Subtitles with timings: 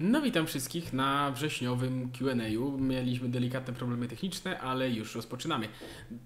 [0.00, 2.78] No witam wszystkich na wrześniowym Q&A.
[2.78, 5.68] Mieliśmy delikatne problemy techniczne, ale już rozpoczynamy.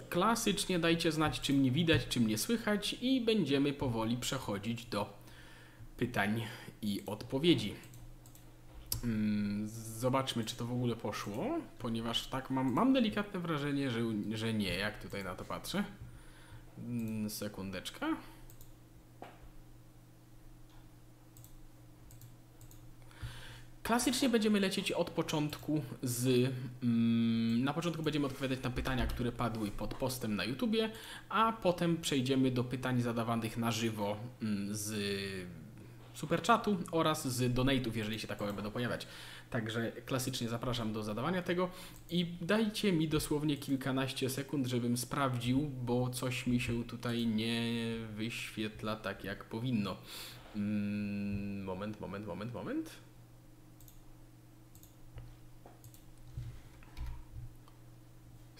[0.09, 5.19] Klasycznie dajcie znać, czy mnie widać, czy mnie słychać i będziemy powoli przechodzić do
[5.97, 6.43] pytań
[6.83, 7.75] i odpowiedzi.
[9.05, 14.01] Mm, Zobaczmy, czy to w ogóle poszło, ponieważ tak mam, mam delikatne wrażenie, że,
[14.33, 15.85] że nie, jak tutaj na to patrzę.
[16.79, 18.07] Mm, Sekundeczka.
[23.91, 26.53] Klasycznie będziemy lecieć od początku z.
[26.83, 30.91] Mm, na początku będziemy odpowiadać na pytania, które padły pod postem na YouTubie,
[31.29, 34.95] a potem przejdziemy do pytań zadawanych na żywo mm, z
[36.15, 39.07] superchatu oraz z donate'ów, jeżeli się takowe będą pojawiać.
[39.51, 41.71] Także klasycznie zapraszam do zadawania tego
[42.11, 47.73] i dajcie mi dosłownie kilkanaście sekund, żebym sprawdził, bo coś mi się tutaj nie
[48.15, 49.97] wyświetla tak jak powinno.
[50.57, 53.10] Mm, moment, moment, moment, moment.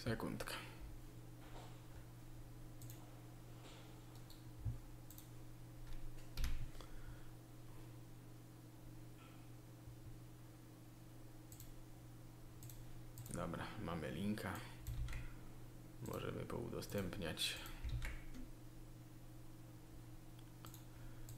[0.05, 0.55] Sekundka.
[13.35, 14.53] Dobra, mamy linka.
[16.09, 17.55] Możemy poudostępniać.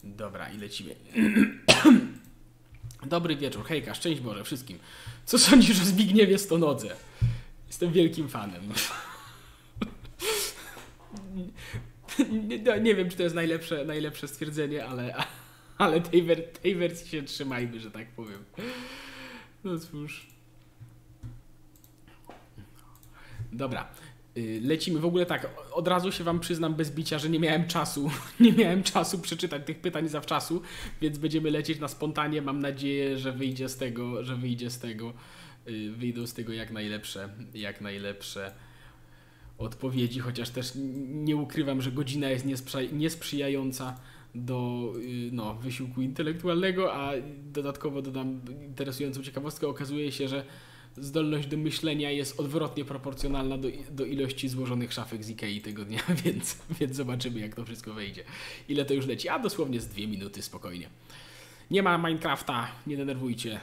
[0.04, 0.96] Dobra, i lecimy.
[3.06, 4.78] Dobry wieczór, hejka, szczęść Boże wszystkim.
[5.24, 6.96] Co sądzisz o Zbigniewie Stonodze?
[7.82, 8.62] Jestem wielkim fanem.
[12.48, 15.14] Nie, no, nie wiem, czy to jest najlepsze, najlepsze stwierdzenie, ale,
[15.78, 18.44] ale tej, wer- tej wersji się trzymajmy, że tak powiem.
[19.64, 20.26] No cóż.
[23.52, 23.88] Dobra.
[24.36, 25.48] y, Lecimy w ogóle tak.
[25.72, 28.10] Od razu się Wam przyznam bez bicia, że nie miałem czasu.
[28.40, 30.62] Nie miałem czasu przeczytać tych pytań zawczasu,
[31.00, 32.42] więc będziemy lecieć na spontanie.
[32.42, 35.12] Mam nadzieję, że wyjdzie z tego, że wyjdzie z tego,
[35.96, 38.52] wyjdą z tego jak najlepsze, jak najlepsze
[39.58, 40.72] odpowiedzi, chociaż też
[41.06, 44.00] nie ukrywam, że godzina jest niesprzyja- niesprzyjająca
[44.34, 47.12] do y, no, wysiłku intelektualnego, a
[47.52, 49.68] dodatkowo dodam interesującą ciekawostkę.
[49.68, 50.44] Okazuje się, że
[50.96, 56.00] zdolność do myślenia jest odwrotnie proporcjonalna do, do ilości złożonych szafek z Ikei tego dnia,
[56.24, 58.24] więc, więc zobaczymy, jak to wszystko wejdzie.
[58.68, 59.28] Ile to już leci?
[59.28, 60.88] A dosłownie z dwie minuty, spokojnie.
[61.70, 63.60] Nie ma Minecrafta, nie denerwujcie.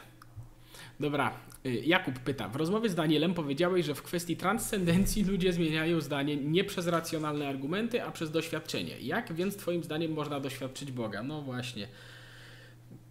[0.99, 1.33] Dobra,
[1.65, 2.49] y, Jakub pyta.
[2.49, 7.47] W rozmowie z Danielem powiedziałeś, że w kwestii transcendencji ludzie zmieniają zdanie nie przez racjonalne
[7.47, 8.99] argumenty, a przez doświadczenie.
[8.99, 11.23] Jak więc twoim zdaniem można doświadczyć Boga?
[11.23, 11.87] No właśnie.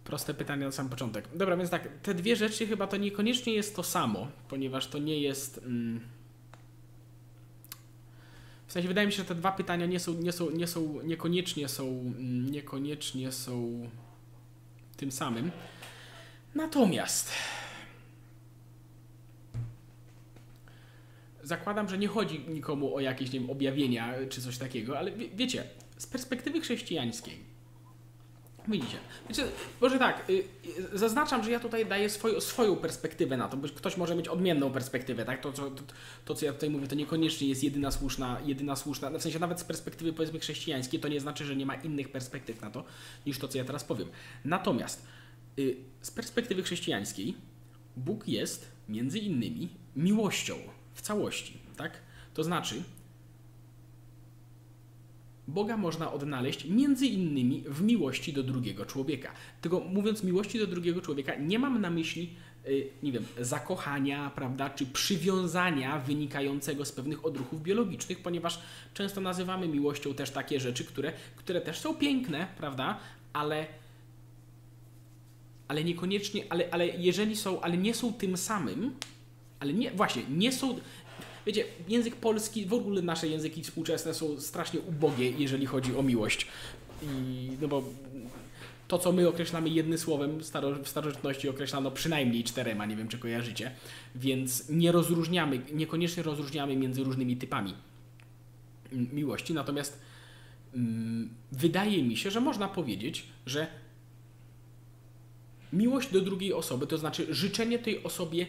[0.03, 1.27] Proste pytanie na sam początek.
[1.35, 5.19] Dobra, więc tak, te dwie rzeczy chyba to niekoniecznie jest to samo, ponieważ to nie
[5.19, 5.57] jest.
[5.57, 5.99] Mm,
[8.67, 11.01] w sensie wydaje mi się, że te dwa pytania nie są, nie są, nie są
[11.03, 13.89] niekoniecznie są, mm, niekoniecznie są
[14.97, 15.51] tym samym.
[16.55, 17.31] Natomiast
[21.49, 25.29] zakładam, że nie chodzi nikomu o jakieś nie wiem, objawienia czy coś takiego, ale wie,
[25.29, 25.63] wiecie,
[25.97, 27.49] z perspektywy chrześcijańskiej
[28.67, 28.97] Widzicie.
[29.29, 29.43] Wiecie,
[29.81, 30.43] może tak, y,
[30.93, 34.27] y, zaznaczam, że ja tutaj daję swoją, swoją perspektywę na to, bo ktoś może mieć
[34.27, 35.41] odmienną perspektywę, tak?
[35.41, 35.83] To, co- to,
[36.25, 39.59] to, co ja tutaj mówię, to niekoniecznie jest jedyna słuszna, jedyna słuszna, w sensie nawet
[39.59, 42.83] z perspektywy powiedzmy chrześcijańskiej, to nie znaczy, że nie ma innych perspektyw na to,
[43.25, 44.07] niż to, co ja teraz powiem.
[44.45, 45.05] Natomiast
[45.59, 47.35] y, z perspektywy chrześcijańskiej
[47.97, 50.55] Bóg jest między innymi miłością
[50.99, 52.01] w całości, tak?
[52.33, 52.83] To znaczy,
[55.47, 59.31] Boga można odnaleźć między innymi w miłości do drugiego człowieka.
[59.61, 62.35] Tylko mówiąc miłości do drugiego człowieka, nie mam na myśli,
[62.67, 68.59] y, nie wiem, zakochania, prawda, czy przywiązania wynikającego z pewnych odruchów biologicznych, ponieważ
[68.93, 72.99] często nazywamy miłością też takie rzeczy, które, które też są piękne, prawda,
[73.33, 73.65] ale
[75.67, 78.93] ale niekoniecznie, ale, ale jeżeli są, ale nie są tym samym,
[79.59, 80.79] ale nie, właśnie, nie są,
[81.45, 86.47] wiecie, język polski, w ogóle nasze języki współczesne są strasznie ubogie, jeżeli chodzi o miłość.
[87.03, 87.83] I, no bo
[88.87, 90.39] to, co my określamy jednym słowem,
[90.83, 93.71] w starożytności określano przynajmniej czterema, nie wiem czy kojarzycie,
[94.15, 97.73] więc nie rozróżniamy, niekoniecznie rozróżniamy między różnymi typami
[98.91, 100.01] miłości, natomiast
[100.73, 103.67] mm, wydaje mi się, że można powiedzieć, że
[105.73, 108.47] miłość do drugiej osoby, to znaczy życzenie tej osobie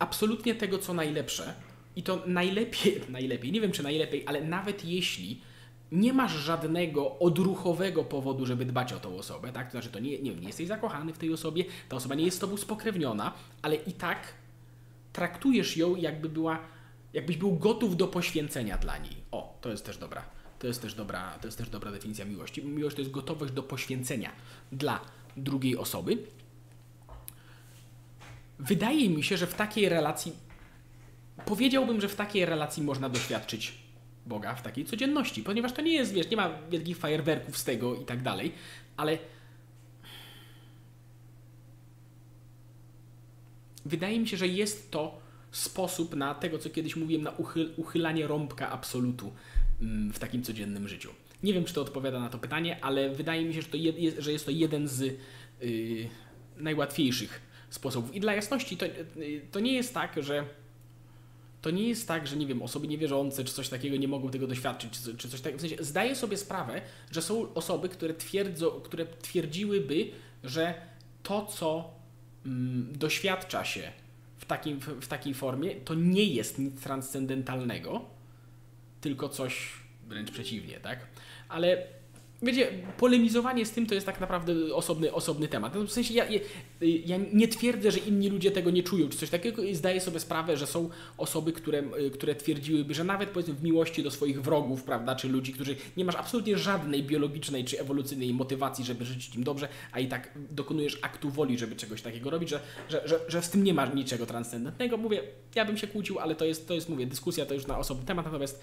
[0.00, 1.54] absolutnie tego, co najlepsze
[1.96, 5.40] i to najlepiej, najlepiej, nie wiem czy najlepiej, ale nawet jeśli
[5.92, 9.66] nie masz żadnego odruchowego powodu, żeby dbać o tą osobę, tak?
[9.66, 12.36] To znaczy, to nie, nie, nie jesteś zakochany w tej osobie, ta osoba nie jest
[12.36, 13.32] z tobą spokrewniona,
[13.62, 14.34] ale i tak
[15.12, 16.58] traktujesz ją, jakby była,
[17.12, 19.16] jakbyś był gotów do poświęcenia dla niej.
[19.30, 20.22] O, to jest też dobra.
[20.58, 22.64] To jest też dobra, to jest też dobra definicja miłości.
[22.64, 24.32] Miłość to jest gotowość do poświęcenia
[24.72, 25.00] dla
[25.36, 26.18] drugiej osoby.
[28.60, 30.32] Wydaje mi się, że w takiej relacji,
[31.46, 33.74] powiedziałbym, że w takiej relacji można doświadczyć
[34.26, 37.94] Boga w takiej codzienności, ponieważ to nie jest, wiesz, nie ma wielkich fajerwerków z tego
[37.94, 38.52] i tak dalej,
[38.96, 39.18] ale
[43.84, 45.20] wydaje mi się, że jest to
[45.50, 49.32] sposób na tego, co kiedyś mówiłem, na uchyl, uchylanie rąbka absolutu
[49.80, 51.10] mm, w takim codziennym życiu.
[51.42, 53.92] Nie wiem, czy to odpowiada na to pytanie, ale wydaje mi się, że, to je,
[54.22, 56.08] że jest to jeden z yy,
[56.56, 58.14] najłatwiejszych sposobów.
[58.14, 58.86] I dla jasności, to,
[59.50, 60.44] to nie jest tak, że
[61.62, 64.46] to nie jest tak, że nie wiem, osoby niewierzące czy coś takiego nie mogą tego
[64.46, 65.58] doświadczyć, czy, czy coś takiego.
[65.58, 66.80] W sensie zdaję sobie sprawę,
[67.10, 70.10] że są osoby, które, twierdzą, które twierdziłyby,
[70.44, 70.74] że
[71.22, 71.90] to, co
[72.46, 73.92] mm, doświadcza się
[74.36, 78.04] w, takim, w, w takiej formie, to nie jest nic transcendentalnego,
[79.00, 79.72] tylko coś
[80.08, 81.06] wręcz przeciwnie, tak?
[81.48, 81.86] Ale
[82.42, 85.74] Wiecie, polemizowanie z tym to jest tak naprawdę osobny, osobny temat.
[85.74, 86.24] No, w sensie ja,
[86.80, 90.20] ja, nie twierdzę, że inni ludzie tego nie czują, czy coś takiego i zdaję sobie
[90.20, 90.88] sprawę, że są
[91.18, 91.82] osoby, które,
[92.12, 96.04] które twierdziłyby, że nawet powiedzmy w miłości do swoich wrogów, prawda, czy ludzi, którzy nie
[96.04, 100.98] masz absolutnie żadnej biologicznej czy ewolucyjnej motywacji, żeby życzyć im dobrze, a i tak dokonujesz
[101.02, 104.26] aktu woli, żeby czegoś takiego robić, że, że, że, że z tym nie ma niczego
[104.26, 104.96] transcendentnego.
[104.96, 105.22] Mówię,
[105.54, 108.06] ja bym się kłócił, ale to jest, to jest mówię, dyskusja to już na osobny
[108.06, 108.62] temat, natomiast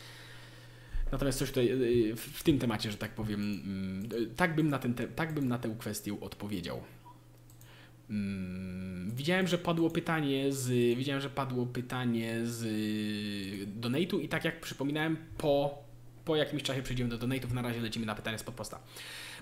[1.11, 4.93] Natomiast coś tutaj y, w tym temacie, że tak powiem, mm, tak bym na, ten
[4.93, 6.81] te, tak bym na tę kwestię odpowiedział.
[8.09, 10.97] Mm, widziałem, że padło pytanie z.
[10.97, 12.63] Widziałem, że padło pytanie z
[13.81, 15.83] donate'u i tak jak przypominałem, po,
[16.25, 17.53] po jakimś czasie przejdziemy do donate'ów.
[17.53, 18.79] Na razie lecimy na pytanie z podposta.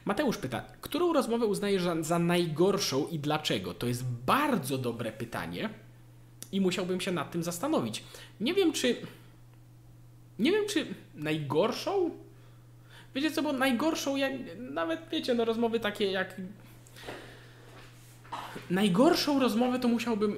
[0.06, 3.74] Mateusz pyta, którą rozmowę uznajesz za, za najgorszą i dlaczego?
[3.74, 5.70] To jest bardzo dobre pytanie
[6.52, 8.04] i musiałbym się nad tym zastanowić.
[8.40, 8.96] Nie wiem, czy
[10.40, 10.86] nie wiem, czy
[11.16, 12.12] najgorszą?
[13.16, 16.42] Wiecie co, bo najgorszą, jak, nawet wiecie, no rozmowy takie jak...
[18.70, 20.38] Najgorszą rozmowę to musiałbym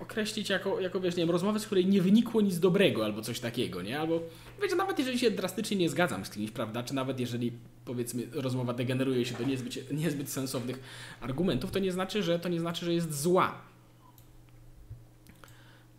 [0.00, 3.40] określić jako, jako, wiesz, nie wiem, rozmowę, z której nie wynikło nic dobrego albo coś
[3.40, 4.00] takiego, nie?
[4.00, 4.20] Albo,
[4.62, 7.52] wiecie, nawet jeżeli się drastycznie nie zgadzam z kimś, prawda, czy nawet jeżeli,
[7.84, 10.80] powiedzmy, rozmowa degeneruje się do niezbyt, niezbyt sensownych
[11.20, 13.54] argumentów, to nie znaczy, że to nie znaczy, że jest zła.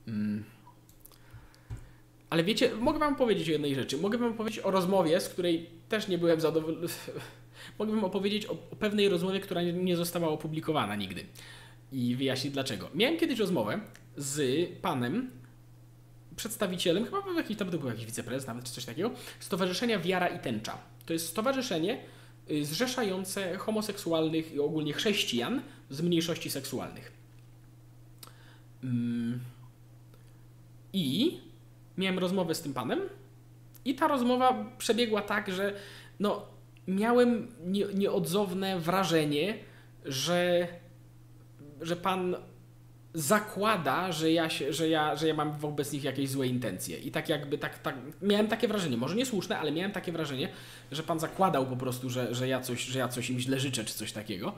[0.06, 0.44] Hmm.
[2.36, 3.98] Ale wiecie, mogę wam powiedzieć o jednej rzeczy.
[3.98, 6.88] Mogę wam powiedzieć o rozmowie, z której też nie byłem zadowolony.
[7.80, 11.26] mogę wam opowiedzieć o, o pewnej rozmowie, która nie, nie została opublikowana nigdy.
[11.92, 12.90] I wyjaśnić dlaczego.
[12.96, 13.80] Miałem kiedyś rozmowę
[14.18, 15.32] z panem,
[16.36, 20.40] przedstawicielem, chyba był jakiś, tam był jakiś wiceprezes nawet, czy coś takiego, Stowarzyszenia Wiara i
[20.40, 20.78] Tęcza.
[21.06, 22.00] To jest stowarzyszenie
[22.52, 27.12] y, zrzeszające homoseksualnych i ogólnie chrześcijan z mniejszości seksualnych.
[28.84, 29.40] Mm.
[30.94, 31.38] I
[31.98, 33.00] miałem rozmowę z tym panem
[33.86, 35.74] i ta rozmowa przebiegła tak, że
[36.20, 36.46] no,
[36.88, 39.58] miałem nie, nieodzowne wrażenie,
[40.06, 40.68] że,
[41.82, 42.36] że pan
[43.16, 46.98] zakłada, że ja, się, że, ja, że ja mam wobec nich jakieś złe intencje.
[46.98, 50.50] I tak jakby tak, tak miałem takie wrażenie, może niesłuszne, ale miałem takie wrażenie,
[50.92, 53.86] że pan zakładał po prostu, że, że, ja, coś, że ja coś im źle życzę,
[53.86, 54.54] czy coś takiego.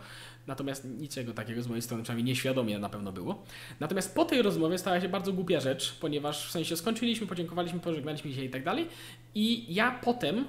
[0.47, 3.43] Natomiast niczego takiego z mojej strony, przynajmniej nieświadomie na pewno było.
[3.79, 8.33] Natomiast po tej rozmowie stała się bardzo głupia rzecz, ponieważ w sensie skończyliśmy, podziękowaliśmy, pożegnaliśmy
[8.33, 8.87] się i tak dalej.
[9.35, 10.45] I ja potem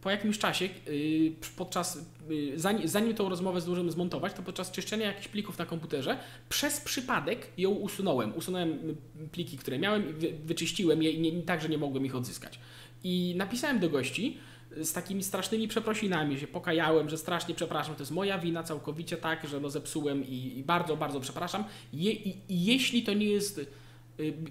[0.00, 5.28] po jakimś czasie, y, podczas, y, zanim, tą rozmowę zdążyłem zmontować, to podczas czyszczenia jakichś
[5.28, 8.36] plików na komputerze, przez przypadek ją usunąłem.
[8.36, 10.14] Usunąłem y, pliki, które miałem
[10.44, 12.58] wyczyściłem je nie, tak, że nie mogłem ich odzyskać.
[13.04, 14.38] I napisałem do gości
[14.76, 19.48] z takimi strasznymi przeprosinami, się pokajałem, że strasznie przepraszam, to jest moja wina całkowicie tak,
[19.48, 21.64] że no zepsułem i, i bardzo, bardzo przepraszam.
[21.92, 23.60] Je, I jeśli to nie jest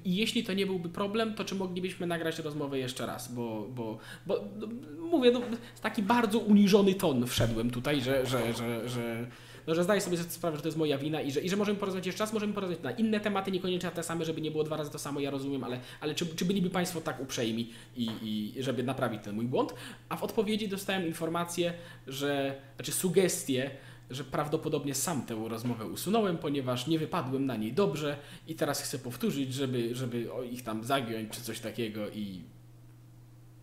[0.06, 3.34] i jeśli to nie byłby problem, to czy moglibyśmy nagrać rozmowę jeszcze raz?
[3.34, 4.68] Bo, bo, bo no,
[5.08, 5.42] mówię, no,
[5.82, 9.28] taki bardzo uniżony ton wszedłem tutaj, że, że, że, że,
[9.68, 11.80] no, że zdaję sobie sprawę, że to jest moja wina i że, i że możemy
[11.80, 14.64] porozmawiać jeszcze raz, możemy porozmawiać na inne tematy, niekoniecznie na te same, żeby nie było
[14.64, 18.10] dwa razy to samo, ja rozumiem, ale, ale czy, czy byliby Państwo tak uprzejmi i,
[18.22, 19.74] i żeby naprawić ten mój błąd?
[20.10, 21.74] A w odpowiedzi dostałem informację,
[22.08, 23.72] że, znaczy sugestię,
[24.10, 29.00] że prawdopodobnie sam tę rozmowę usunąłem, ponieważ nie wypadłem na niej dobrze i teraz chcę
[29.00, 32.44] powtórzyć, żeby, żeby ich tam zagiąć czy coś takiego i,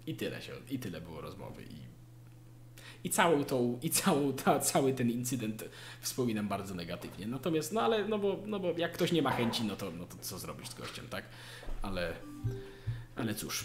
[0.07, 1.85] i tyle się, i tyle było rozmowy i,
[3.07, 5.65] i całą tą, i całą, ta, cały ten incydent
[6.01, 7.27] wspominam bardzo negatywnie.
[7.27, 10.07] Natomiast, no ale, no bo, no bo jak ktoś nie ma chęci, no to, no
[10.07, 11.25] to co zrobić z gościem, tak?
[11.83, 12.15] Ale,
[13.17, 13.65] ale cóż.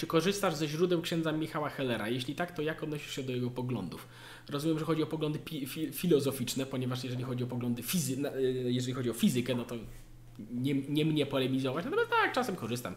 [0.00, 2.08] Czy korzystasz ze źródeł księdza Michała Hellera?
[2.08, 4.08] Jeśli tak, to jak odnosisz się do jego poglądów?
[4.48, 8.42] Rozumiem, że chodzi o poglądy fi filozoficzne, ponieważ jeżeli chodzi o poglądy fizy e,
[8.72, 9.76] jeżeli chodzi o fizykę, no to
[10.50, 12.94] nie, nie mnie polemizować, natomiast tak, czasem korzystam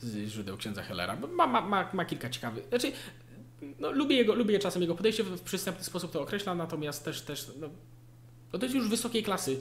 [0.00, 1.16] z źródeł księdza Hellera.
[1.16, 2.66] Ma, ma, ma, ma kilka ciekawych.
[2.68, 2.92] Znaczy,
[3.78, 7.50] no, lubię, jego, lubię czasem jego podejście, w przystępny sposób to określa, natomiast też, też
[7.60, 7.68] no,
[8.50, 9.60] To to jest już wysokiej klasy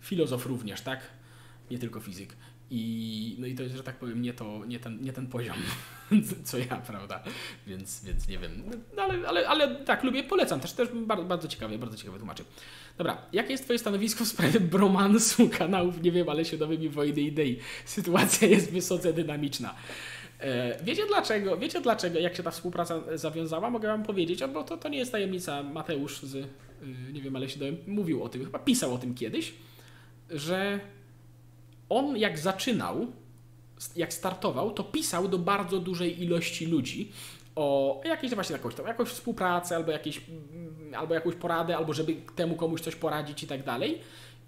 [0.00, 1.00] filozof również, tak?
[1.70, 2.36] Nie tylko fizyk.
[2.74, 5.56] I, no i to jest, że tak powiem, nie, to, nie, ten, nie ten poziom,
[6.44, 7.22] co ja, prawda?
[7.66, 8.62] Więc, więc nie wiem.
[8.96, 12.44] No, ale, ale, ale tak, lubię, polecam też, też bardzo, bardzo ciekawie, bardzo ciekawe tłumaczy.
[12.98, 17.58] Dobra, jakie jest Twoje stanowisko w sprawie bromansu kanałów, nie wiem, ale świadomymi wojny idei?
[17.84, 19.74] Sytuacja jest wysoce dynamiczna.
[20.40, 23.70] E, wiecie dlaczego, wiecie dlaczego, jak się ta współpraca zawiązała?
[23.70, 25.62] Mogę Wam powiedzieć, bo to, to nie jest tajemnica.
[25.62, 26.46] Mateusz z, y,
[27.12, 29.54] nie wiem, ale się dowiem, mówił o tym, chyba pisał o tym kiedyś,
[30.30, 30.80] że
[31.92, 33.06] on jak zaczynał,
[33.96, 37.12] jak startował, to pisał do bardzo dużej ilości ludzi
[37.56, 42.16] o jakieś właśnie jakąś, tam, jakąś współpracę, albo, jakieś, mm, albo jakąś poradę, albo żeby
[42.36, 44.00] temu komuś coś poradzić i tak dalej.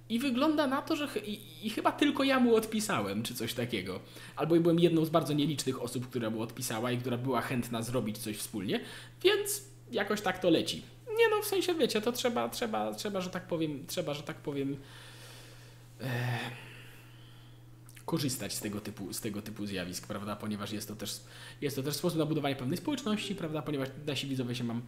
[0.08, 3.54] I wygląda na to, że ch i, i, chyba tylko ja mu odpisałem, czy coś
[3.54, 4.00] takiego.
[4.36, 8.18] Albo byłem jedną z bardzo nielicznych osób, która mu odpisała i która była chętna zrobić
[8.18, 8.80] coś wspólnie,
[9.22, 10.82] więc jakoś tak to leci.
[11.18, 14.36] Nie no, w sensie wiecie, to trzeba, trzeba, trzeba, że tak powiem, trzeba, że tak
[14.36, 14.76] powiem.
[16.00, 16.06] E,
[18.04, 20.36] korzystać z tego typu, z tego typu zjawisk, prawda?
[20.36, 21.20] Ponieważ jest to też,
[21.60, 23.62] jest to też sposób na budowanie pewnej społeczności, prawda?
[23.62, 24.82] Ponieważ nasi widzowie się mam,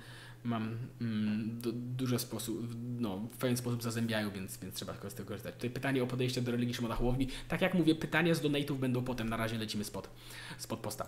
[0.46, 5.28] mam mm, du, duże sposób, no, w pewien sposób zazębiają, więc, więc trzeba z tego
[5.28, 5.54] korzystać.
[5.54, 7.28] Tutaj pytanie o podejście do religii Szymona Hołowni.
[7.48, 10.10] Tak jak mówię, pytania z donate'ów będą potem, na razie lecimy spod,
[10.58, 11.06] spod posta.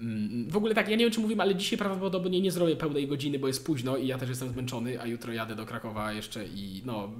[0.00, 3.08] Mm, w ogóle tak, ja nie wiem czy mówimy, ale dzisiaj prawdopodobnie nie zrobię pełnej
[3.08, 6.46] godziny, bo jest późno i ja też jestem zmęczony, a jutro jadę do Krakowa jeszcze
[6.46, 7.10] i no,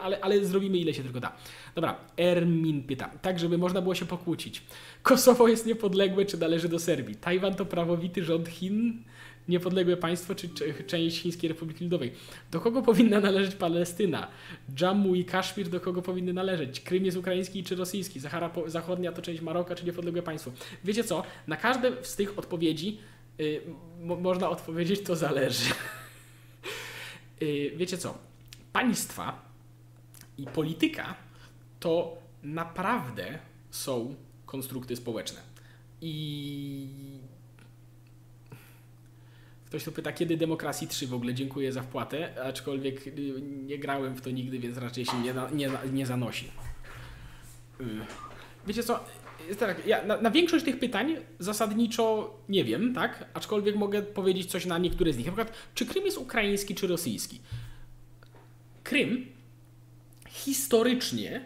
[0.00, 1.36] ale, ale zrobimy ile się tylko da.
[1.74, 4.62] Dobra, Ermin pyta, tak żeby można było się pokłócić.
[5.02, 7.16] Kosowo jest niepodległe, czy należy do Serbii?
[7.16, 9.04] Tajwan to prawowity rząd Chin?
[9.50, 10.48] Niepodległe państwo, czy
[10.86, 12.12] część Chińskiej Republiki Ludowej?
[12.50, 14.28] Do kogo powinna należeć Palestyna?
[14.80, 16.80] Jammu i Kaszmir do kogo powinny należeć?
[16.80, 18.20] Krym jest ukraiński czy rosyjski?
[18.20, 20.50] Sahara Zachodnia to część Maroka, czy niepodległe państwo?
[20.84, 21.22] Wiecie co?
[21.46, 22.98] Na każde z tych odpowiedzi
[23.38, 23.62] yy,
[24.20, 25.70] można odpowiedzieć, to zależy.
[27.40, 28.18] yy, wiecie co?
[28.72, 29.44] Państwa
[30.38, 31.14] i polityka
[31.80, 33.38] to naprawdę
[33.70, 34.14] są
[34.46, 35.40] konstrukty społeczne.
[36.00, 37.20] I
[39.70, 44.20] ktoś tu pyta, kiedy Demokracji 3 w ogóle dziękuję za wpłatę, aczkolwiek nie grałem w
[44.20, 46.48] to nigdy, więc raczej się nie, nie, nie zanosi.
[47.80, 47.84] Y,
[48.66, 49.04] wiecie co?
[49.58, 53.24] Tak, ja na, na, większość tych pytań zasadniczo nie wiem, tak?
[53.34, 55.26] Aczkolwiek mogę powiedzieć coś na niektóre z nich.
[55.26, 57.40] Na przykład, czy Krym jest ukraiński czy rosyjski?
[58.82, 59.26] Krym
[60.28, 61.44] historycznie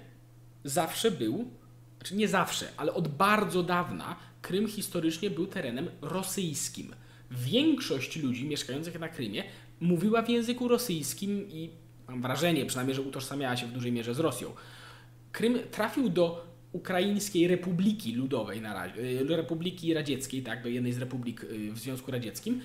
[0.64, 1.50] zawsze był,
[1.99, 6.95] znaczy nie zawsze, ale od bardzo dawna Krym historycznie był terenem rosyjskim.
[7.37, 9.45] Większość ludzi mieszkających na Krymie
[9.81, 11.71] mówiła w języku rosyjskim i
[12.09, 14.53] mam wrażenie przynajmniej, że utożsamiała się w dużej mierze z Rosją.
[15.33, 20.99] Krym trafił do Ukraińskiej Republiki Ludowej na razie, y, Republiki Radzieckiej, tak, do jednej z
[20.99, 22.61] republik y, w Związku Radzieckim,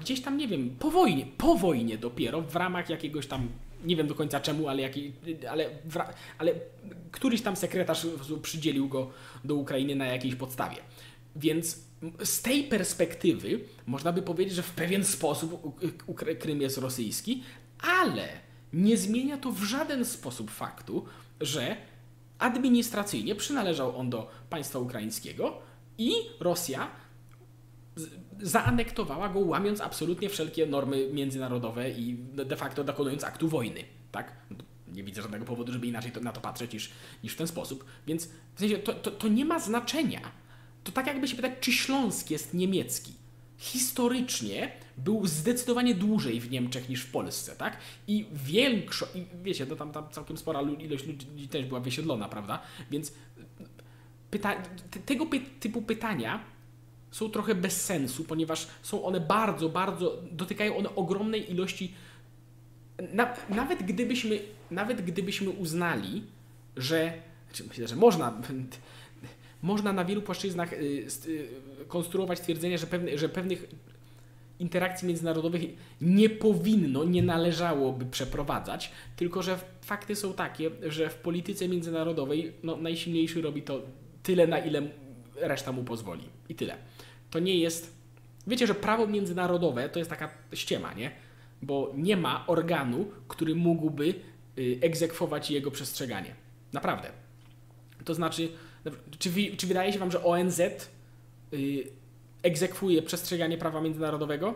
[0.00, 3.48] gdzieś tam, nie wiem, po wojnie, po wojnie dopiero, w ramach jakiegoś tam
[3.84, 5.12] nie wiem do końca czemu, ale, jaki,
[5.50, 5.70] ale,
[6.38, 6.52] ale
[7.10, 8.06] któryś tam sekretarz
[8.42, 9.10] przydzielił go
[9.44, 10.76] do Ukrainy na jakiejś podstawie.
[11.36, 11.89] Więc
[12.24, 15.80] z tej perspektywy można by powiedzieć, że w pewien sposób
[16.38, 17.42] Krym jest rosyjski,
[17.78, 18.28] ale
[18.72, 21.04] nie zmienia to w żaden sposób faktu,
[21.40, 21.76] że
[22.38, 25.58] administracyjnie przynależał on do państwa ukraińskiego
[25.98, 26.90] i Rosja
[28.40, 33.84] zaanektowała go, łamiąc absolutnie wszelkie normy międzynarodowe i de facto dokonując aktu wojny.
[34.12, 34.32] Tak?
[34.92, 36.90] Nie widzę żadnego powodu, żeby inaczej to, na to patrzeć niż,
[37.24, 37.84] niż w ten sposób.
[38.06, 40.20] Więc w sensie to, to, to nie ma znaczenia.
[40.84, 43.12] To tak jakby się pytać, czy Śląsk jest niemiecki.
[43.58, 47.76] Historycznie był zdecydowanie dłużej w Niemczech niż w Polsce, tak?
[48.06, 52.62] I większość, wiecie, to tam, tam całkiem spora ilość ludzi też była wysiedlona, prawda?
[52.90, 53.12] Więc
[54.30, 54.62] pyta,
[55.06, 56.44] tego py typu pytania
[57.10, 61.94] są trochę bez sensu, ponieważ są one bardzo, bardzo, dotykają one ogromnej ilości.
[63.12, 66.24] Na, nawet, gdybyśmy, nawet gdybyśmy uznali,
[66.76, 67.12] że,
[67.46, 68.32] znaczy myślę, że można,
[69.62, 70.76] można na wielu płaszczyznach y,
[71.26, 71.48] y,
[71.88, 73.66] konstruować twierdzenie, że, pewne, że pewnych
[74.58, 75.62] interakcji międzynarodowych
[76.00, 82.76] nie powinno, nie należałoby przeprowadzać, tylko że fakty są takie, że w polityce międzynarodowej no,
[82.76, 83.82] najsilniejszy robi to
[84.22, 84.82] tyle, na ile
[85.36, 86.24] reszta mu pozwoli.
[86.48, 86.76] I tyle
[87.30, 88.00] to nie jest.
[88.46, 91.10] Wiecie, że prawo międzynarodowe to jest taka ściema, nie?
[91.62, 94.14] Bo nie ma organu, który mógłby
[94.58, 96.34] y, egzekwować jego przestrzeganie.
[96.72, 97.08] Naprawdę.
[98.04, 98.48] To znaczy,
[99.18, 100.78] czy, czy wydaje się Wam, że ONZ y,
[102.42, 104.54] egzekwuje przestrzeganie prawa międzynarodowego?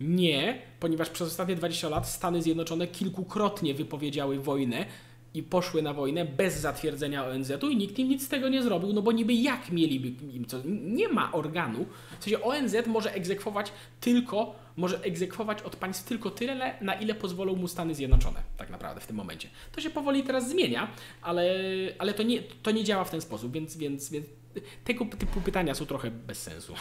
[0.00, 4.86] Nie, ponieważ przez ostatnie 20 lat Stany Zjednoczone kilkukrotnie wypowiedziały wojnę
[5.34, 8.92] i poszły na wojnę bez zatwierdzenia ONZ-u i nikt im nic z tego nie zrobił,
[8.92, 10.58] no bo niby jak mieliby im co?
[10.84, 11.86] Nie ma organu.
[12.20, 17.56] W sensie ONZ może egzekwować tylko, może egzekwować od państw tylko tyle, na ile pozwolą
[17.56, 19.48] mu Stany Zjednoczone, tak naprawdę w tym momencie.
[19.72, 20.90] To się powoli teraz zmienia,
[21.22, 21.54] ale,
[21.98, 24.26] ale to, nie, to nie działa w ten sposób, więc, więc, więc
[24.84, 26.74] tego typu pytania są trochę bez sensu.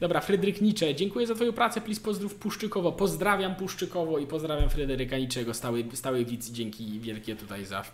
[0.00, 2.92] Dobra, Fryderyk Nicze, dziękuję za Twoją pracę, please pozdrów Puszczykowo.
[2.92, 6.50] Pozdrawiam Puszczykowo i pozdrawiam Fryderyka Niczego, stały, stały widz.
[6.50, 7.84] Dzięki wielkie tutaj za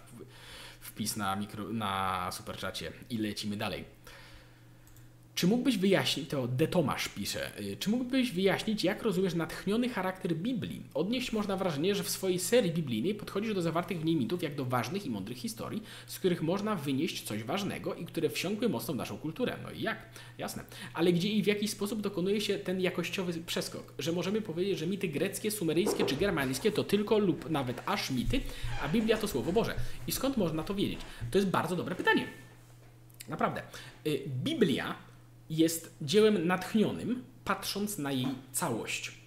[0.81, 3.85] wpis na, mikro, na superczacie i lecimy dalej.
[5.39, 10.37] Czy mógłbyś wyjaśnić, to De Tomasz pisze, y, czy mógłbyś wyjaśnić, jak rozumiesz natchniony charakter
[10.37, 10.83] Biblii?
[10.95, 14.55] Odnieść można wrażenie, że w swojej serii biblijnej podchodzisz do zawartych w niej mitów jak
[14.55, 18.95] do ważnych i mądrych historii, z których można wynieść coś ważnego i które wsiąkły mocno
[18.95, 19.57] w naszą kulturę.
[19.63, 19.99] No i jak?
[20.39, 20.65] Jasne.
[20.95, 23.95] Ale gdzie i w jaki sposób dokonuje się ten jakościowy przeskok?
[23.99, 28.41] Że możemy powiedzieć, że mity greckie, sumeryjskie czy germańskie to tylko lub nawet aż mity,
[28.83, 29.75] a Biblia to Słowo Boże.
[30.07, 31.01] I skąd można to wiedzieć?
[31.31, 32.27] To jest bardzo dobre pytanie.
[33.29, 33.63] Naprawdę.
[34.07, 35.08] Y, Biblia
[35.51, 39.19] jest dziełem natchnionym, patrząc na jej całość.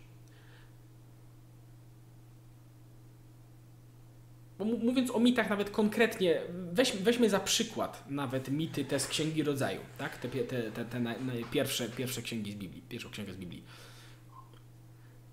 [4.59, 9.43] Bo mówiąc o mitach nawet konkretnie, weź, weźmy za przykład nawet mity te z Księgi
[9.43, 10.17] Rodzaju, tak?
[10.17, 13.63] te, te, te, te na, na pierwsze, pierwsze księgi z Biblii, pierwszą księgę z Biblii.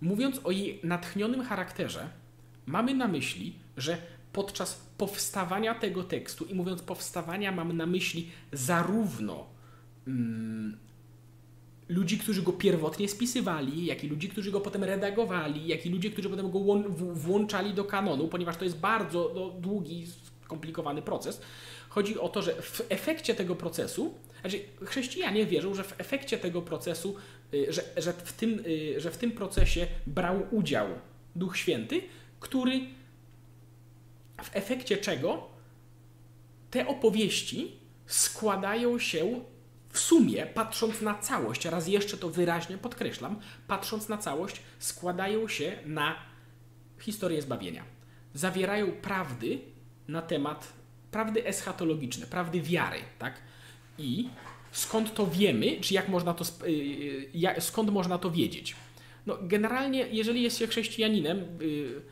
[0.01, 2.09] Mówiąc o jej natchnionym charakterze,
[2.67, 3.99] mamy na myśli, że
[4.33, 9.58] podczas powstawania tego tekstu, i mówiąc powstawania, mam na myśli zarówno
[10.09, 10.79] mm,
[11.89, 16.11] ludzi, którzy go pierwotnie spisywali, jak i ludzi, którzy go potem redagowali, jak i ludzie,
[16.11, 16.61] którzy potem go
[17.13, 20.07] włączali do kanonu, ponieważ to jest bardzo no, długi,
[20.45, 21.41] skomplikowany proces.
[21.89, 26.63] Chodzi o to, że w efekcie tego procesu, znaczy chrześcijanie wierzą, że w efekcie tego
[26.63, 27.17] procesu,
[27.55, 30.87] y, że, że, w, tym, y, że w tym procesie brał udział
[31.37, 32.03] Duch Święty,
[32.41, 32.81] który
[34.43, 35.49] w efekcie czego
[36.71, 37.73] te opowieści
[38.07, 39.41] składają się
[39.99, 45.79] w sumie, patrząc na całość, raz jeszcze to wyraźnie podkreślam, patrząc na całość, składają się
[45.87, 46.17] na
[47.01, 47.85] historię zbawienia.
[48.35, 49.59] Zawierają prawdy
[50.09, 50.73] na temat,
[51.11, 53.35] prawdy eschatologiczne, prawdy wiary, tak?
[53.99, 54.29] I
[54.73, 58.77] skąd to wiemy, czy jak można to, y, skąd można to wiedzieć?
[59.27, 62.03] No, generalnie, jeżeli jest się chrześcijaninem, y,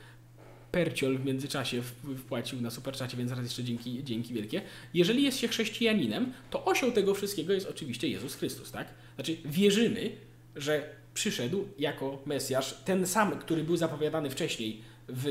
[0.76, 1.82] Perciol w międzyczasie
[2.18, 4.62] wpłacił na superczacie, więc raz jeszcze dzięki, dzięki wielkie.
[4.94, 8.88] Jeżeli jest się chrześcijaninem, to osią tego wszystkiego jest oczywiście Jezus Chrystus, tak?
[9.14, 10.10] Znaczy wierzymy,
[10.56, 15.24] że przyszedł jako Mesjasz, ten sam, który był zapowiadany wcześniej w,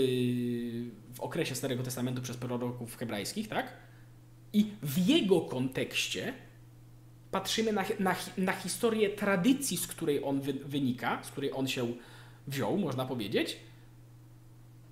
[1.14, 3.74] w okresie Starego Testamentu przez proroków hebrajskich, tak?
[4.54, 6.34] I w jego kontekście
[7.32, 11.94] patrzymy na, na, na historię tradycji, z której on wy, wynika, z której on się
[12.48, 13.58] wziął, można powiedzieć,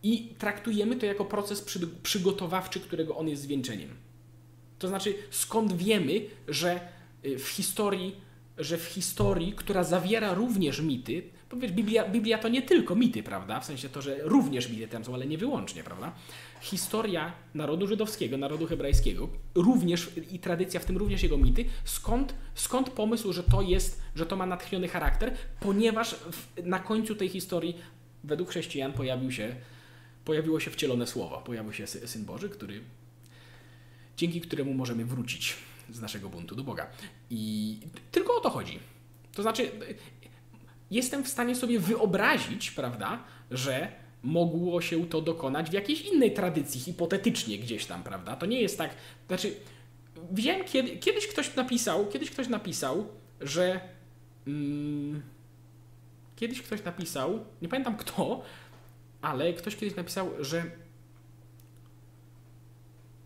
[0.03, 3.89] i traktujemy to jako proces przy, przygotowawczy, którego on jest zwieńczeniem.
[4.79, 6.79] To znaczy, skąd wiemy, że
[7.25, 8.15] y, w historii,
[8.57, 13.23] że w historii, która zawiera również mity, bo wiesz, Biblia, Biblia to nie tylko mity,
[13.23, 13.59] prawda?
[13.59, 16.11] W sensie to, że również mity tam są, ale nie wyłącznie, prawda?
[16.61, 22.89] Historia narodu żydowskiego, narodu hebrajskiego, również i tradycja, w tym również jego mity, skąd, skąd
[22.89, 27.77] pomysł, że to jest, że to ma natchniony charakter, ponieważ w, na końcu tej historii
[28.23, 29.55] według chrześcijan pojawił się
[30.25, 32.81] pojawiło się wcielone słowo, pojawił się Syn Boży, który,
[34.17, 35.55] dzięki któremu możemy wrócić
[35.89, 36.87] z naszego buntu do Boga.
[37.29, 37.77] I
[38.11, 38.79] tylko o to chodzi.
[39.33, 39.71] To znaczy,
[40.91, 43.91] jestem w stanie sobie wyobrazić, prawda, że
[44.23, 48.35] mogło się to dokonać w jakiejś innej tradycji, hipotetycznie gdzieś tam, prawda?
[48.35, 48.95] To nie jest tak.
[49.27, 49.55] Znaczy,
[50.31, 53.07] wiem, kiedy, kiedyś ktoś napisał, kiedyś ktoś napisał,
[53.41, 53.79] że.
[54.47, 55.21] Mm,
[56.35, 58.43] kiedyś ktoś napisał, nie pamiętam kto,
[59.23, 60.63] ale ktoś kiedyś napisał, że,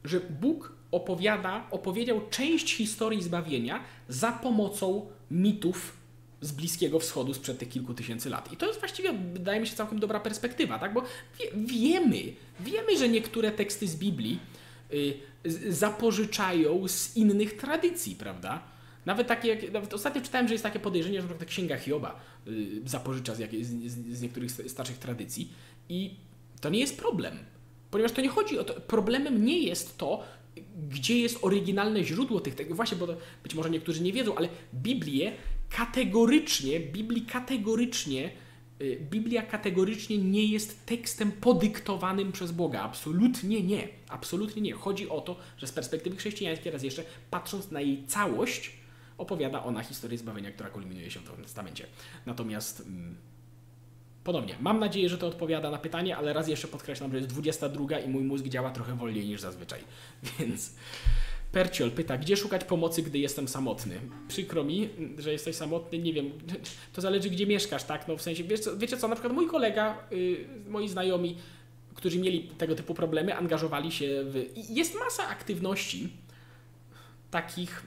[0.03, 5.97] że Bóg opowiada, opowiedział część historii zbawienia za pomocą mitów
[6.41, 8.53] z Bliskiego Wschodu sprzed tych kilku tysięcy lat.
[8.53, 10.93] I to jest właściwie, wydaje mi się, całkiem dobra perspektywa, tak?
[10.93, 11.01] Bo
[11.39, 14.39] wie, wiemy, wiemy, że niektóre teksty z Biblii
[14.93, 18.63] y, zapożyczają z innych tradycji, prawda?
[19.05, 22.19] Nawet takie, jak, nawet ostatnio czytałem, że jest takie podejrzenie, że na przykład Księga Hioba
[22.47, 25.49] y, zapożycza z, jak, z, z, niektórych starszych tradycji.
[25.89, 26.15] I
[26.62, 27.39] to nie jest problem,
[27.91, 28.73] ponieważ to nie chodzi o to.
[28.73, 30.23] Problemem nie jest to,
[30.89, 32.76] gdzie jest oryginalne źródło tych tekstów.
[32.76, 33.08] Właśnie, bo
[33.43, 35.32] być może niektórzy nie wiedzą, ale Biblię
[35.69, 38.32] kategorycznie, Biblii kategorycznie,
[38.82, 42.82] y, Biblia kategorycznie nie jest tekstem podyktowanym przez Boga.
[42.82, 43.88] Absolutnie nie.
[44.10, 44.73] Absolutnie nie.
[44.73, 48.71] Chodzi o to, że z perspektywy chrześcijańskiej, raz jeszcze, patrząc na jej całość,
[49.17, 51.86] opowiada ona historię zbawienia, która kulminuje się w Nowym Testamencie.
[52.26, 52.84] Natomiast.
[54.27, 57.99] Ponownie, mam nadzieję, że to odpowiada na pytanie, ale raz jeszcze podkreślam, że jest 22
[57.99, 59.79] i mój mózg działa trochę wolniej niż zazwyczaj.
[60.39, 60.73] Więc
[61.51, 63.99] Perciol pyta, gdzie szukać pomocy, gdy jestem samotny?
[64.27, 66.31] Przykro mi, że jesteś samotny, nie wiem,
[66.93, 68.07] to zależy gdzie mieszkasz, tak?
[68.07, 71.37] No w sensie, co, wiecie co na przykład mój kolega, yy, moi znajomi,
[71.95, 74.45] którzy mieli tego typu problemy, angażowali się w...
[74.69, 76.09] Jest masa aktywności
[77.31, 77.83] takich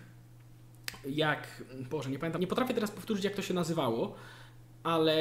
[1.08, 1.64] jak...
[1.90, 4.16] Boże, nie pamiętam, nie potrafię teraz powtórzyć jak to się nazywało,
[4.82, 5.14] ale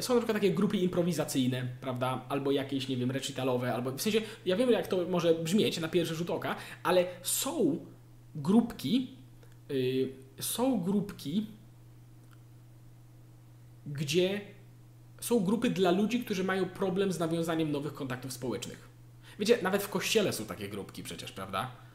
[0.00, 4.20] są na przykład takie grupy improwizacyjne, prawda, albo jakieś, nie wiem, recitalowe, albo w sensie,
[4.46, 7.78] ja wiem jak to może brzmieć na pierwszy rzut oka, ale są
[8.34, 9.16] grupki,
[9.68, 11.46] yy, są grupki,
[13.86, 14.40] gdzie
[15.20, 18.88] są grupy dla ludzi, którzy mają problem z nawiązaniem nowych kontaktów społecznych.
[19.38, 21.85] Wiecie, nawet w kościele są takie grupki przecież, prawda?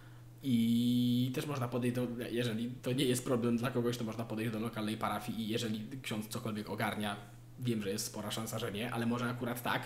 [0.43, 4.51] I też można podejść do, jeżeli to nie jest problem dla kogoś, to można podejść
[4.51, 7.15] do lokalnej parafii i jeżeli ksiądz cokolwiek ogarnia,
[7.59, 9.81] wiem, że jest spora szansa, że nie, ale może akurat tak,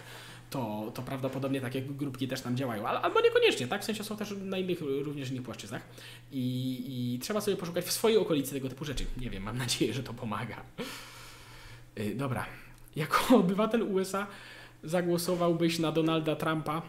[0.50, 2.88] to, to prawdopodobnie takie grupki też tam działają.
[2.88, 3.82] albo niekoniecznie, tak?
[3.82, 5.82] W sensie są też na innych, również innych płaszczyznach.
[6.32, 9.06] I, I trzeba sobie poszukać w swojej okolicy tego typu rzeczy.
[9.18, 10.62] Nie wiem, mam nadzieję, że to pomaga.
[11.96, 12.46] Yy, dobra.
[12.96, 14.28] Jako obywatel USA
[14.84, 16.82] zagłosowałbyś na Donalda Trumpa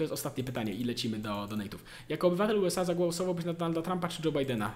[0.00, 1.78] to jest ostatnie pytanie i lecimy do donate'ów.
[2.08, 4.72] Jako obywatel USA zagłosowałbyś na Donalda Trumpa czy Joe Bidena?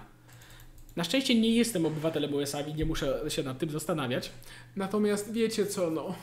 [0.95, 4.31] Na szczęście nie jestem obywatelem USA i nie muszę się nad tym zastanawiać.
[4.75, 6.15] Natomiast wiecie co, no...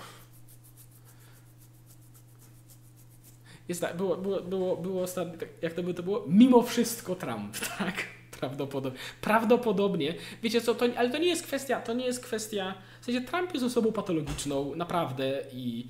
[3.68, 6.24] Jest tak, było, było, było, było ostatnio, tak, jak to by to było?
[6.28, 7.94] Mimo wszystko Trump, tak?
[8.40, 8.98] Prawdopodobnie.
[9.20, 10.14] Prawdopodobnie.
[10.42, 13.54] Wiecie co, to, ale to nie jest kwestia, to nie jest kwestia, w sensie Trump
[13.54, 15.86] jest osobą patologiczną, naprawdę i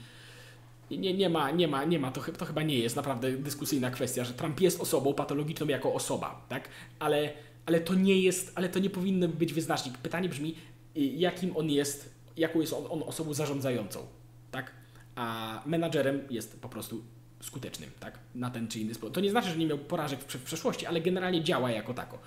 [0.98, 4.24] nie, nie, ma, nie ma, nie ma to, to chyba nie jest naprawdę dyskusyjna kwestia,
[4.24, 6.68] że Trump jest osobą patologiczną jako osoba, tak?
[6.98, 7.33] Ale,
[7.66, 9.98] ale to nie jest, ale to nie powinno być wyznacznik.
[9.98, 10.55] Pytanie brzmi,
[10.96, 14.07] y, jakim on jest, jaką jest on, on osobą zarządzającą,
[14.50, 14.72] tak?
[15.14, 17.05] A menadżerem jest po prostu
[17.40, 18.18] skutecznym, tak?
[18.35, 19.14] Na ten czy inny sposób.
[19.14, 22.18] To nie znaczy, że nie miał porażek w, w przeszłości, ale generalnie działa jako tako.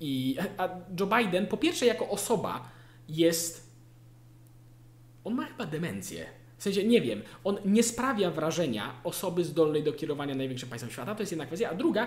[0.00, 0.68] I a
[1.00, 2.68] Joe Biden, po pierwsze, jako osoba
[3.08, 3.72] jest.
[5.24, 9.92] On ma chyba demencję w sensie, nie wiem, on nie sprawia wrażenia osoby zdolnej do
[9.92, 11.70] kierowania największym państwem świata, to jest jedna kwestia.
[11.70, 12.06] A druga,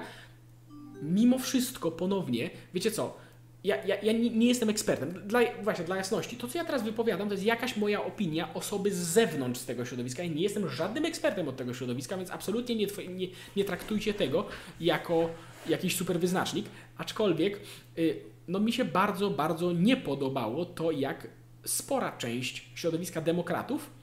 [1.01, 3.17] mimo wszystko, ponownie, wiecie co,
[3.63, 5.27] ja, ja, ja nie, jestem ekspertem.
[5.27, 8.91] Dla, właśnie, dla jasności, to co ja teraz wypowiadam, to jest jakaś moja opinia osoby
[8.91, 10.23] z zewnątrz z tego środowiska.
[10.23, 14.45] Ja nie jestem żadnym ekspertem od tego środowiska, więc absolutnie nie, nie, nie traktujcie tego
[14.79, 15.29] jako
[15.69, 16.65] jakiś super wyznacznik.
[16.97, 17.59] Aczkolwiek,
[17.97, 21.27] y, no mi się bardzo, bardzo nie podobało to, jak
[21.65, 23.94] spora część środowiska demokratów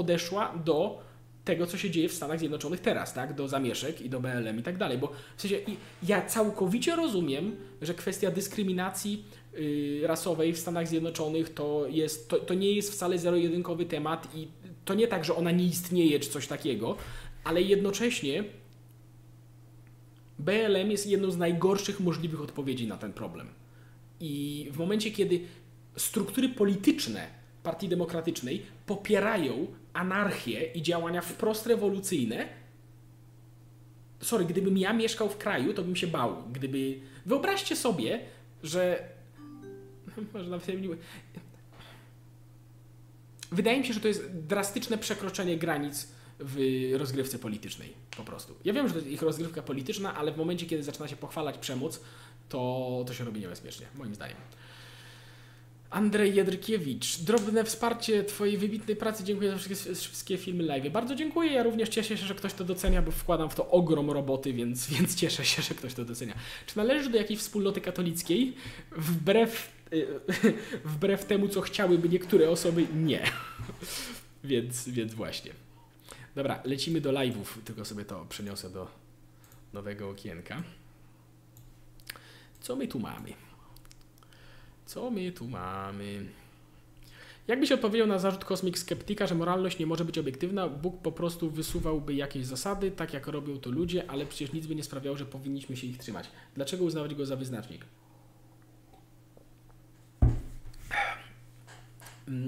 [0.00, 0.98] podeszła do
[1.44, 3.34] tego, co się dzieje w Stanach Zjednoczonych teraz, tak?
[3.34, 4.98] Do zamieszek i do BLM i tak dalej.
[4.98, 5.58] Bo w sensie
[6.02, 12.54] ja całkowicie rozumiem, że kwestia dyskryminacji yy, rasowej w Stanach Zjednoczonych to, jest, to, to
[12.54, 14.48] nie jest wcale zero-jedynkowy temat i
[14.84, 16.96] to nie tak, że ona nie istnieje czy coś takiego,
[17.44, 18.44] ale jednocześnie
[20.38, 23.48] BLM jest jedną z najgorszych możliwych odpowiedzi na ten problem.
[24.20, 25.40] I w momencie, kiedy
[25.96, 32.48] struktury polityczne Partii Demokratycznej popierają anarchię i działania wprost rewolucyjne.
[34.20, 36.36] Sorry, gdybym ja mieszkał w kraju, to bym się bał.
[36.52, 37.00] Gdyby.
[37.26, 38.20] Wyobraźcie sobie,
[38.62, 39.08] że.
[40.34, 40.66] Może nawet.
[43.52, 46.08] Wydaje mi się, że to jest drastyczne przekroczenie granic
[46.40, 47.92] w rozgrywce politycznej.
[48.16, 48.54] Po prostu.
[48.64, 51.58] Ja wiem, że to jest ich rozgrywka polityczna, ale w momencie, kiedy zaczyna się pochwalać
[51.58, 52.00] przemoc,
[52.48, 54.36] to, to się robi niebezpiecznie, moim zdaniem.
[55.90, 59.24] Andrzej Jedrykiewicz, drobne wsparcie Twojej wybitnej pracy.
[59.24, 60.92] Dziękuję za wszystkie, wszystkie filmy live.
[60.92, 61.52] Bardzo dziękuję.
[61.52, 64.86] Ja również cieszę się, że ktoś to docenia, bo wkładam w to ogrom roboty, więc,
[64.94, 66.34] więc cieszę się, że ktoś to docenia.
[66.66, 68.54] Czy należysz do jakiejś wspólnoty katolickiej?
[68.96, 69.72] Wbrew,
[70.84, 73.22] wbrew temu, co chciałyby niektóre osoby, nie.
[74.44, 75.52] więc, więc właśnie.
[76.34, 78.88] Dobra, lecimy do live'ów, tylko sobie to przeniosę do
[79.72, 80.62] nowego okienka.
[82.60, 83.49] Co my tu mamy?
[84.90, 86.26] Co my tu mamy?
[87.48, 91.50] Jakbyś odpowiedział na zarzut Kosmik Skeptyka, że moralność nie może być obiektywna, Bóg po prostu
[91.50, 95.26] wysuwałby jakieś zasady, tak jak robią to ludzie, ale przecież nic by nie sprawiało, że
[95.26, 96.30] powinniśmy się ich trzymać.
[96.54, 97.84] Dlaczego uznawać go za wyznacznik?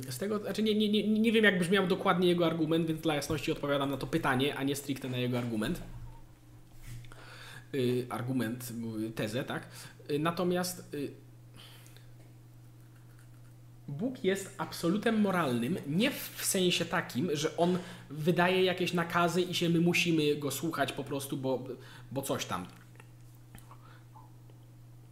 [0.09, 3.15] Z tego, znaczy nie, nie, nie, nie wiem, jak brzmiał dokładnie jego argument, więc dla
[3.15, 5.83] jasności odpowiadam na to pytanie, a nie stricte na jego argument.
[7.73, 8.73] Yy, argument,
[9.15, 9.69] tezę, tak?
[10.09, 11.22] Yy, natomiast yy,
[13.89, 17.79] Bóg jest absolutem moralnym, nie w sensie takim, że on
[18.11, 21.65] wydaje jakieś nakazy i się my musimy go słuchać po prostu, bo,
[22.13, 22.67] bo coś tam.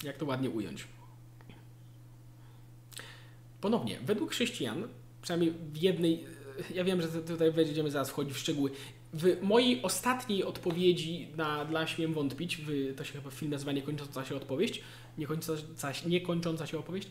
[0.03, 0.87] Jak to ładnie ująć?
[3.61, 4.89] Ponownie, według chrześcijan,
[5.23, 6.25] przynajmniej w jednej,
[6.75, 8.71] ja wiem, że tutaj będziemy zaraz wchodzić w szczegóły.
[9.13, 14.25] W mojej ostatniej odpowiedzi na Dla Śmiem Wątpić, w, to się chyba film nazywa Niekończąca
[14.25, 14.83] się odpowiedź,
[15.19, 17.09] niekończąca, niekończąca się opowieść,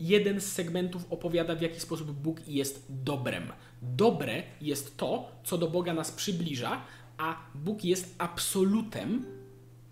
[0.00, 3.52] jeden z segmentów opowiada, w jaki sposób Bóg jest dobrem.
[3.82, 6.82] Dobre jest to, co do Boga nas przybliża,
[7.18, 9.24] a Bóg jest absolutem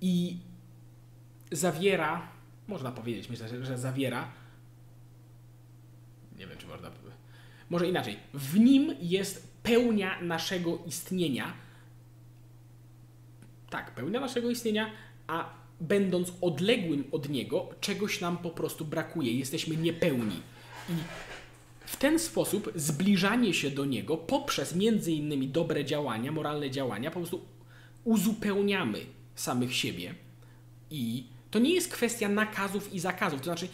[0.01, 0.37] i
[1.53, 2.29] zawiera,
[2.69, 4.33] można powiedzieć, myślę, że, że zawiera,
[6.39, 6.91] nie wiem, czy można,
[7.71, 11.53] może inaczej, w nim jest pełnia naszego istnienia.
[13.71, 14.91] Tak, pełnia naszego istnienia,
[15.27, 19.33] a będąc odległym od niego, czegoś nam po prostu brakuje.
[19.33, 20.41] Jesteśmy niepełni.
[20.89, 20.93] I
[21.87, 27.21] w ten sposób zbliżanie się do niego poprzez między innymi dobre działania, moralne działania, po
[27.21, 27.41] prostu
[28.05, 28.99] uzupełniamy
[29.35, 30.15] samych siebie
[30.91, 33.41] i to nie jest kwestia nakazów i zakazów.
[33.41, 33.69] To znaczy,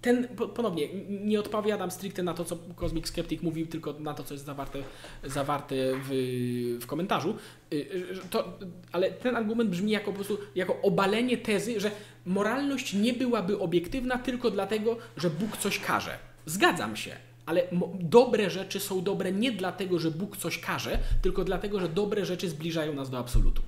[0.00, 4.34] ten, ponownie, nie odpowiadam stricte na to, co Cosmic Skeptic mówił, tylko na to, co
[4.34, 4.78] jest zawarte,
[5.24, 7.36] zawarte w, w komentarzu.
[7.72, 8.58] Y, y, to,
[8.92, 11.90] ale ten argument brzmi jako po prostu jako obalenie tezy, że
[12.26, 16.18] moralność nie byłaby obiektywna tylko dlatego, że Bóg coś każe.
[16.46, 17.62] Zgadzam się, ale
[18.00, 22.48] dobre rzeczy są dobre nie dlatego, że Bóg coś każe, tylko dlatego, że dobre rzeczy
[22.48, 23.62] zbliżają nas do absolutu.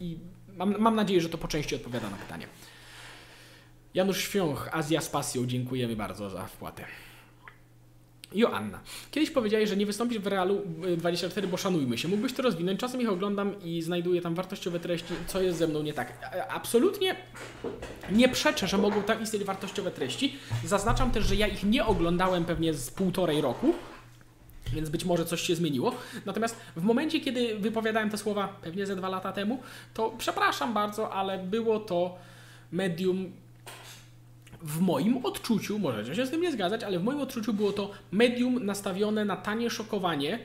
[0.00, 0.18] I
[0.56, 2.46] mam, mam nadzieję, że to po części odpowiada na pytanie.
[3.94, 6.84] Janusz Świąch, Azja z pasją, dziękujemy bardzo za wpłatę.
[8.32, 8.80] Joanna.
[9.10, 10.62] Kiedyś powiedziałeś, że nie wystąpisz w Realu
[10.96, 12.08] 24, bo szanujmy się.
[12.08, 12.80] Mógłbyś to rozwinąć?
[12.80, 15.14] Czasem ich oglądam i znajduję tam wartościowe treści.
[15.26, 16.12] Co jest ze mną nie tak?
[16.48, 17.16] Absolutnie
[18.12, 20.36] nie przeczę, że mogą tam istnieć wartościowe treści.
[20.64, 23.74] Zaznaczam też, że ja ich nie oglądałem pewnie z półtorej roku.
[24.72, 25.94] Więc być może coś się zmieniło.
[26.26, 29.62] Natomiast w momencie, kiedy wypowiadałem te słowa pewnie ze dwa lata temu,
[29.94, 32.18] to przepraszam bardzo, ale było to
[32.72, 33.32] medium
[34.62, 37.90] w moim odczuciu, możecie się z tym nie zgadzać, ale w moim odczuciu było to
[38.12, 40.38] medium nastawione na tanie szokowanie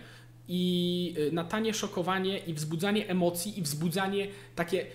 [0.47, 4.85] i y, na tanie szokowanie i wzbudzanie emocji i wzbudzanie takie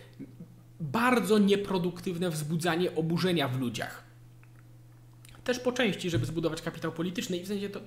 [0.80, 4.02] bardzo nieproduktywne wzbudzanie oburzenia w ludziach.
[5.44, 7.80] Też po części, żeby zbudować kapitał polityczny i w sensie to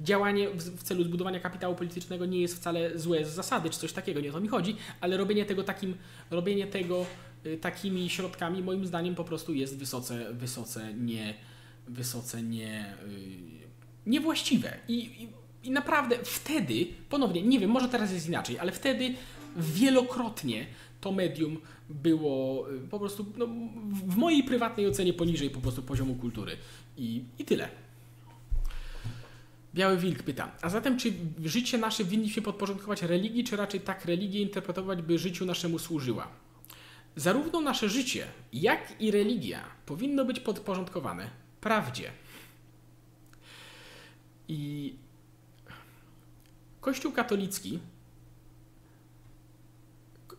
[0.00, 4.20] działanie w celu zbudowania kapitału politycznego nie jest wcale złe z zasady, czy coś takiego,
[4.20, 5.94] nie o to mi chodzi, ale robienie tego takim,
[6.30, 7.06] robienie tego
[7.46, 11.34] y, takimi środkami moim zdaniem po prostu jest wysoce, wysoce nie,
[11.88, 14.78] wysoce nie, y, niewłaściwe.
[14.88, 15.28] I, i,
[15.68, 19.14] I naprawdę wtedy, ponownie, nie wiem, może teraz jest inaczej, ale wtedy
[19.56, 20.66] wielokrotnie
[21.00, 23.46] to medium było y, po prostu no,
[24.04, 26.56] w mojej prywatnej ocenie poniżej po prostu poziomu kultury.
[26.96, 27.83] I, i tyle.
[29.74, 31.12] Biały Wilk pyta, a zatem czy
[31.44, 36.28] życie nasze winniśmy podporządkować religii, czy raczej tak religię interpretować, by życiu naszemu służyła?
[37.16, 42.10] Zarówno nasze życie, jak i religia powinno być podporządkowane prawdzie.
[44.48, 44.94] I
[46.80, 47.78] Kościół katolicki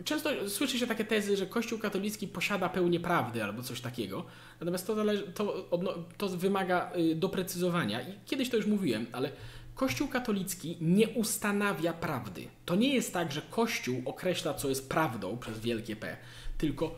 [0.03, 4.25] często słyszy się takie tezy, że Kościół katolicki posiada pełnię prawdy albo coś takiego.
[4.59, 5.69] Natomiast to, zależy, to,
[6.17, 8.01] to wymaga y, doprecyzowania.
[8.01, 9.31] I kiedyś to już mówiłem, ale
[9.75, 12.47] Kościół katolicki nie ustanawia prawdy.
[12.65, 16.17] To nie jest tak, że Kościół określa, co jest prawdą przez wielkie P,
[16.57, 16.95] tylko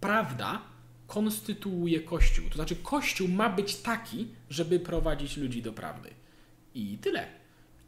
[0.00, 0.62] prawda
[1.06, 2.48] konstytuuje Kościół.
[2.48, 6.10] To znaczy, Kościół ma być taki, żeby prowadzić ludzi do prawdy.
[6.74, 7.39] I tyle.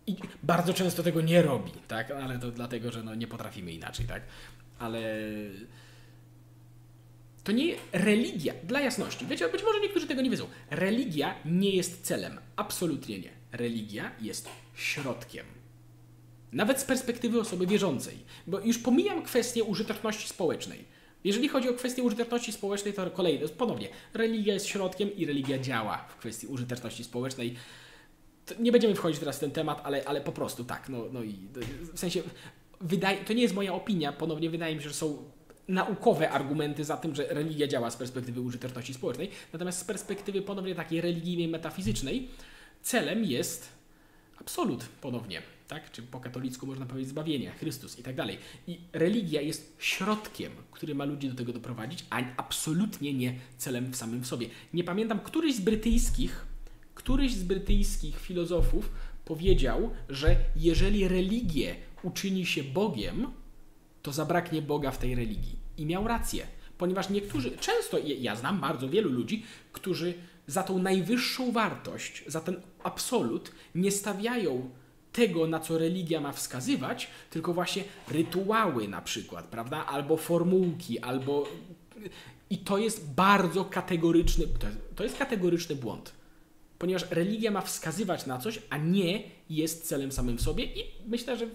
[0.06, 2.10] I bardzo często tego nie robi, tak?
[2.10, 4.22] Ale to dlatego, że no nie potrafimy inaczej, tak?
[4.78, 5.00] Ale
[7.44, 9.26] to nie religia, dla jasności.
[9.26, 10.46] Wiecie, być może niektórzy tego nie wiedzą.
[10.70, 12.40] Religia nie jest celem.
[12.56, 13.30] Absolutnie nie.
[13.52, 15.46] Religia jest środkiem.
[16.52, 18.18] Nawet z perspektywy osoby wierzącej.
[18.46, 20.84] Bo już pomijam kwestię użyteczności społecznej.
[21.24, 25.98] Jeżeli chodzi o kwestię użyteczności społecznej, to kolejny, ponownie, religia jest środkiem i religia działa
[25.98, 27.56] w kwestii użyteczności społecznej
[28.58, 30.88] nie będziemy wchodzić teraz w ten temat, ale, ale po prostu tak.
[30.88, 31.34] No, no i
[31.94, 32.22] w sensie,
[32.80, 35.24] wydaje, to nie jest moja opinia, ponownie wydaje mi się, że są
[35.68, 40.74] naukowe argumenty za tym, że religia działa z perspektywy użyteczności społecznej, natomiast z perspektywy ponownie
[40.74, 42.28] takiej religijnej, metafizycznej,
[42.82, 43.68] celem jest
[44.40, 45.90] absolut ponownie, tak?
[45.90, 48.38] Czy po katolicku można powiedzieć zbawienie, Chrystus i tak dalej.
[48.66, 53.96] I religia jest środkiem, który ma ludzi do tego doprowadzić, a absolutnie nie celem w
[53.96, 54.46] samym sobie.
[54.74, 56.51] Nie pamiętam, któryś z brytyjskich
[56.94, 58.92] Któryś z brytyjskich filozofów
[59.24, 63.32] powiedział, że jeżeli religię uczyni się Bogiem,
[64.02, 65.56] to zabraknie Boga w tej religii.
[65.78, 66.46] I miał rację,
[66.78, 70.14] ponieważ niektórzy, często ja znam bardzo wielu ludzi, którzy
[70.46, 74.70] za tą najwyższą wartość, za ten absolut nie stawiają
[75.12, 79.86] tego, na co religia ma wskazywać, tylko właśnie rytuały na przykład, prawda?
[79.86, 81.48] Albo formułki, albo.
[82.50, 86.21] I to jest bardzo kategoryczny, to jest, to jest kategoryczny błąd
[86.82, 91.36] ponieważ religia ma wskazywać na coś, a nie jest celem samym w sobie i myślę,
[91.36, 91.46] że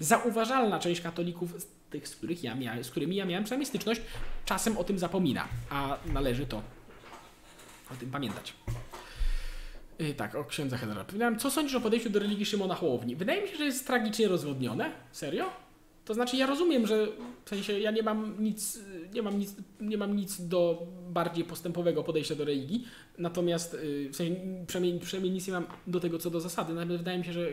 [0.00, 4.00] zauważalna część katolików, z tych, z, których ja miałem, z którymi ja miałem przynajmniej styczność,
[4.44, 6.62] czasem o tym zapomina, a należy to
[7.92, 8.54] o tym pamiętać.
[9.98, 10.78] Yy, tak, o księdza.
[11.06, 13.16] Powiedziałem, co sądzisz o podejściu do religii Szymona Hołowni?
[13.16, 14.90] Wydaje mi się, że jest tragicznie rozwodnione.
[15.12, 15.65] Serio?
[16.06, 17.06] To znaczy, ja rozumiem, że
[17.44, 18.78] w sensie ja nie mam nic,
[19.14, 22.84] nie mam nic, nie mam nic do bardziej postępowego podejścia do religii,
[23.18, 26.74] natomiast yy, w sensie, przynajmniej, przynajmniej nic nie mam do tego co do zasady.
[26.74, 27.48] Nawet wydaje mi się, że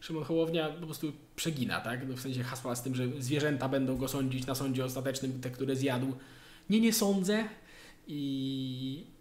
[0.00, 2.08] Szymon Hołownia po prostu przegina, tak?
[2.08, 5.50] No w sensie hasła z tym, że zwierzęta będą go sądzić na sądzie ostatecznym, te,
[5.50, 6.12] które zjadł.
[6.70, 7.44] Nie, nie sądzę
[8.06, 9.13] i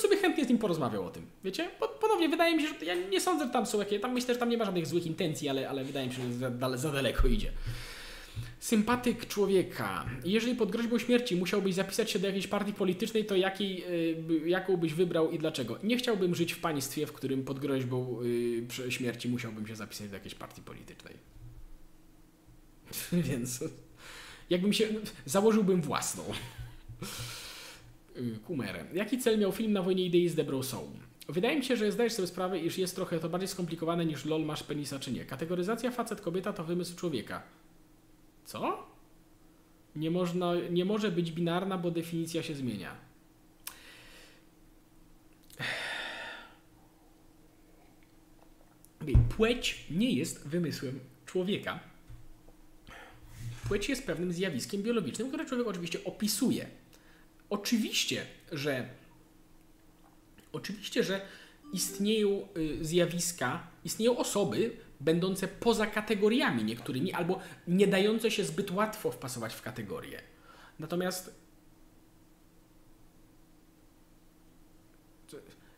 [0.00, 1.26] sobie chętnie z nim porozmawiał o tym.
[1.44, 1.70] Wiecie?
[2.00, 4.00] Ponownie wydaje mi się, że ja nie sądzę, że tam są jakieś.
[4.00, 6.32] Tam myślę, że tam nie ma żadnych złych intencji, ale, ale wydaje mi się, że
[6.60, 7.52] za, za daleko idzie.
[8.60, 10.06] Sympatyk człowieka.
[10.24, 13.84] Jeżeli pod groźbą śmierci musiałbyś zapisać się do jakiejś partii politycznej, to jakiej,
[14.44, 15.78] y, jaką byś wybrał i dlaczego?
[15.82, 18.20] Nie chciałbym żyć w państwie, w którym pod groźbą
[18.86, 21.14] y, śmierci musiałbym się zapisać do jakiejś partii politycznej.
[23.28, 23.64] Więc
[24.50, 24.88] jakbym się.
[25.26, 26.24] Założyłbym własną.
[28.16, 28.84] Y, Kumerę.
[28.94, 30.90] Jaki cel miał film na wojnie idei z Debrą Soul?
[31.28, 34.44] Wydaje mi się, że zdajesz sobie sprawę, iż jest trochę to bardziej skomplikowane niż lol
[34.44, 35.24] masz penisa czy nie.
[35.24, 37.42] Kategoryzacja facet-kobieta to wymysł człowieka.
[38.44, 38.86] Co?
[39.96, 42.96] Nie, można, nie może być binarna, bo definicja się zmienia.
[49.36, 51.80] Płeć nie jest wymysłem człowieka.
[53.68, 56.66] Płeć jest pewnym zjawiskiem biologicznym, które człowiek oczywiście opisuje.
[57.50, 58.88] Oczywiście, że
[60.52, 61.20] oczywiście, że
[61.72, 69.10] istnieją y, zjawiska, istnieją osoby, będące poza kategoriami niektórymi, albo nie dające się zbyt łatwo
[69.10, 70.22] wpasować w kategorie.
[70.78, 71.40] Natomiast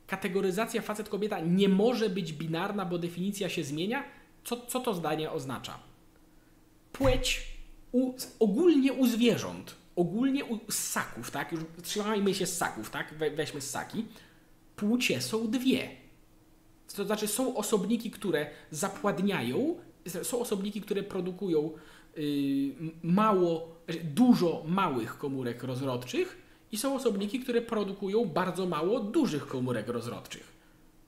[0.06, 4.04] kategoryzacja facet-kobieta nie może być binarna, bo definicja się zmienia.
[4.44, 5.78] Co, co to zdanie oznacza?
[6.92, 7.56] Płeć
[7.92, 11.52] u, ogólnie u zwierząt, ogólnie u ssaków, tak?
[11.52, 13.14] Już trzymajmy się ssaków, tak?
[13.14, 14.04] We, weźmy ssaki.
[14.76, 16.02] Płcie są dwie
[16.96, 19.76] to znaczy są osobniki, które zapładniają,
[20.22, 21.70] są osobniki, które produkują
[22.16, 22.22] yy,
[23.02, 29.88] mało, znaczy dużo małych komórek rozrodczych i są osobniki, które produkują bardzo mało dużych komórek
[29.88, 30.52] rozrodczych.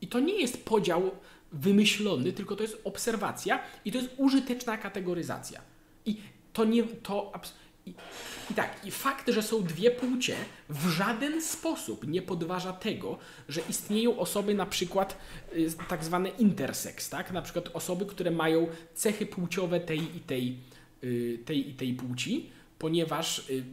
[0.00, 1.10] I to nie jest podział
[1.52, 5.60] wymyślony, tylko to jest obserwacja i to jest użyteczna kategoryzacja.
[6.06, 6.16] I
[6.52, 7.32] to nie, to
[7.86, 7.94] i,
[8.50, 10.36] I tak, i fakt, że są dwie płcie
[10.68, 13.18] w żaden sposób nie podważa tego,
[13.48, 15.18] że istnieją osoby na przykład
[15.56, 17.32] y, tak zwane intersex, tak?
[17.32, 20.58] Na przykład osoby, które mają cechy płciowe tej i tej,
[21.04, 23.64] y, tej, i tej płci, ponieważ, y,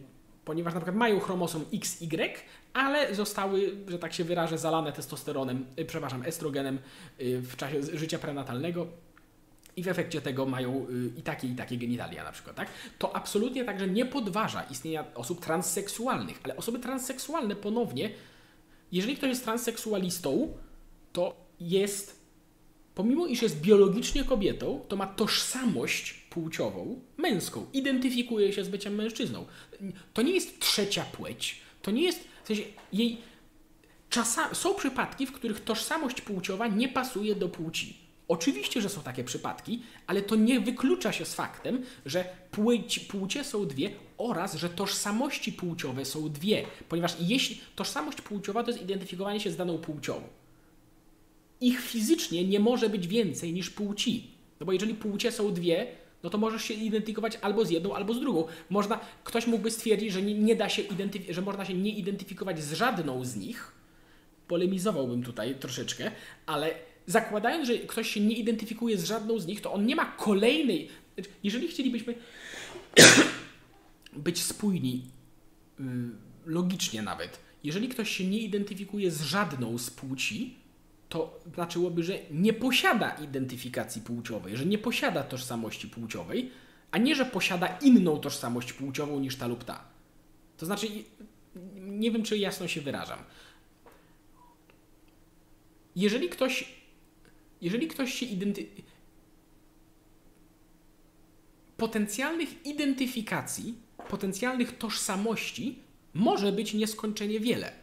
[0.45, 2.33] ponieważ na przykład mają chromosom XY,
[2.73, 6.79] ale zostały, że tak się wyrażę, zalane testosteronem, y, przepraszam, estrogenem
[7.19, 8.87] w czasie życia prenatalnego
[9.75, 12.67] i w efekcie tego mają y, i takie, i takie genitalia na przykład, tak?
[12.97, 18.09] To absolutnie także nie podważa istnienia osób transseksualnych, ale osoby transseksualne ponownie,
[18.91, 20.53] jeżeli ktoś jest transseksualistą,
[21.13, 22.21] to jest,
[22.95, 29.45] pomimo iż jest biologicznie kobietą, to ma tożsamość płciową męską, identyfikuje się z byciem mężczyzną.
[30.13, 33.17] To nie jest trzecia płeć, to nie jest, w sensie jej,
[34.09, 38.00] czasami, są przypadki, w których tożsamość płciowa nie pasuje do płci
[38.31, 43.43] Oczywiście, że są takie przypadki, ale to nie wyklucza się z faktem, że płeć, płcie
[43.43, 49.39] są dwie oraz, że tożsamości płciowe są dwie, ponieważ jeśli tożsamość płciowa to jest identyfikowanie
[49.39, 50.21] się z daną płcią.
[51.61, 54.27] Ich fizycznie nie może być więcej niż płci.
[54.59, 55.87] No bo jeżeli płcie są dwie,
[56.23, 58.47] no to możesz się identyfikować albo z jedną, albo z drugą.
[58.69, 60.83] Można, ktoś mógłby stwierdzić, że nie, nie da się
[61.29, 63.71] że można się nie identyfikować z żadną z nich.
[64.47, 66.11] Polemizowałbym tutaj troszeczkę,
[66.45, 70.05] ale zakładając, że ktoś się nie identyfikuje z żadną z nich, to on nie ma
[70.05, 70.89] kolejnej.
[71.43, 72.15] Jeżeli chcielibyśmy
[74.13, 75.05] być spójni,
[75.79, 75.83] y,
[76.45, 80.55] logicznie nawet, jeżeli ktoś się nie identyfikuje z żadną z płci,
[81.09, 86.51] to znaczyłoby, że nie posiada identyfikacji płciowej, że nie posiada tożsamości płciowej,
[86.91, 89.83] a nie, że posiada inną tożsamość płciową niż ta lub ta.
[90.57, 90.87] To znaczy,
[91.75, 93.19] nie wiem, czy jasno się wyrażam.
[95.95, 96.80] Jeżeli ktoś
[97.61, 98.91] jeżeli ktoś się identyfikuje.
[101.77, 103.75] Potencjalnych identyfikacji,
[104.09, 105.79] potencjalnych tożsamości
[106.13, 107.73] może być nieskończenie wiele.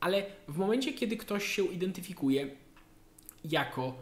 [0.00, 2.56] Ale w momencie, kiedy ktoś się identyfikuje
[3.44, 3.98] jako.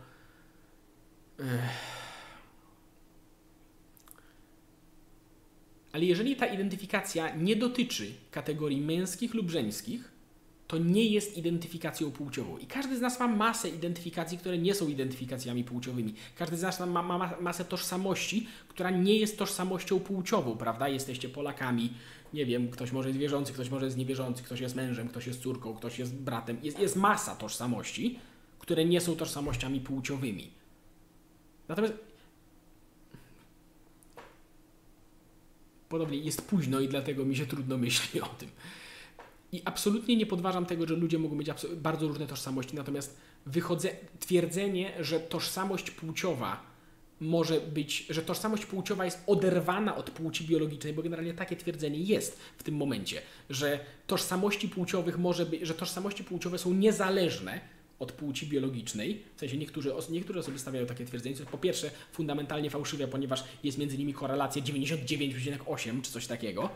[5.93, 10.18] Ale jeżeli ta identyfikacja nie dotyczy kategorii męskich lub żeńskich,
[10.69, 12.59] to nie jest identyfikacją płciową.
[12.59, 16.15] I każdy z nas ma masę identyfikacji, które nie są identyfikacjami płciowymi.
[16.35, 20.89] Każdy z nas ma, ma, ma masę tożsamości, która nie jest tożsamością płciową, prawda?
[20.89, 21.93] Jesteście Polakami,
[22.35, 25.43] nie wiem, ktoś może jest wierzący, ktoś może jest niewierzący, ktoś jest mężem, ktoś jest
[25.43, 26.59] córką, ktoś jest bratem.
[26.63, 28.19] Jest, jest masa tożsamości,
[28.59, 30.51] które nie są tożsamościami płciowymi.
[31.69, 31.95] Natomiast
[35.89, 38.49] podobnie jest późno i dlatego mi się trudno myśli o tym.
[39.53, 43.91] I absolutnie nie podważam tego, że ludzie mogą mieć bardzo różne tożsamości, natomiast wychodzę,
[44.21, 46.69] twierdzenie, że tożsamość płciowa
[47.21, 52.41] może być, że tożsamość płciowa jest oderwana od płci biologicznej, bo generalnie takie twierdzenie jest
[52.59, 57.61] w tym momencie, że tożsamości płciowych może być, że tożsamości płciowe są niezależne
[57.99, 59.23] od płci biologicznej.
[59.37, 63.79] W sensie niektórzy, niektóre osoby stawiają takie twierdzenie, co po pierwsze fundamentalnie fałszywe, ponieważ jest
[63.79, 66.71] między nimi korelacja 99,8 czy coś takiego,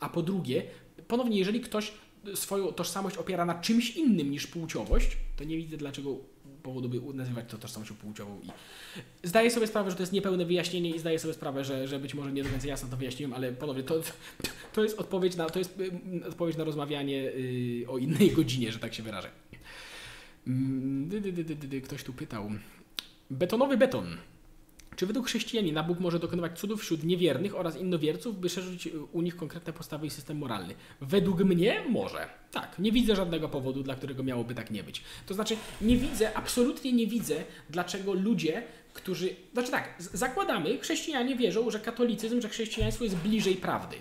[0.00, 0.62] a po drugie,
[1.08, 1.92] ponownie, jeżeli ktoś
[2.36, 6.16] swoją tożsamość opiera na czymś innym niż płciowość, to nie widzę dlaczego
[6.62, 8.40] powodu, by nazywać to tożsamością płciową.
[9.24, 11.98] I zdaję sobie sprawę, że to jest niepełne wyjaśnienie i zdaję sobie sprawę, że, że
[11.98, 14.00] być może nie do końca jasno to wyjaśniłem, ale ponownie to,
[14.72, 18.78] to jest odpowiedź na, to jest y, odpowiedź na rozmawianie yy, o innej godzinie, że
[18.78, 19.30] tak się wyrażę.
[20.46, 21.10] Mm,
[21.84, 22.50] ktoś tu pytał.
[23.30, 24.16] Betonowy beton.
[24.98, 29.36] Czy według chrześcijanina Bóg może dokonywać cudów wśród niewiernych oraz innowierców, by szerzyć u nich
[29.36, 30.74] konkretne postawy i system moralny?
[31.00, 32.28] Według mnie może.
[32.52, 35.02] Tak, nie widzę żadnego powodu, dla którego miałoby tak nie być.
[35.26, 38.62] To znaczy, nie widzę, absolutnie nie widzę, dlaczego ludzie,
[38.94, 39.36] którzy.
[39.52, 43.96] Znaczy tak, zakładamy, chrześcijanie wierzą, że katolicyzm, że chrześcijaństwo jest bliżej prawdy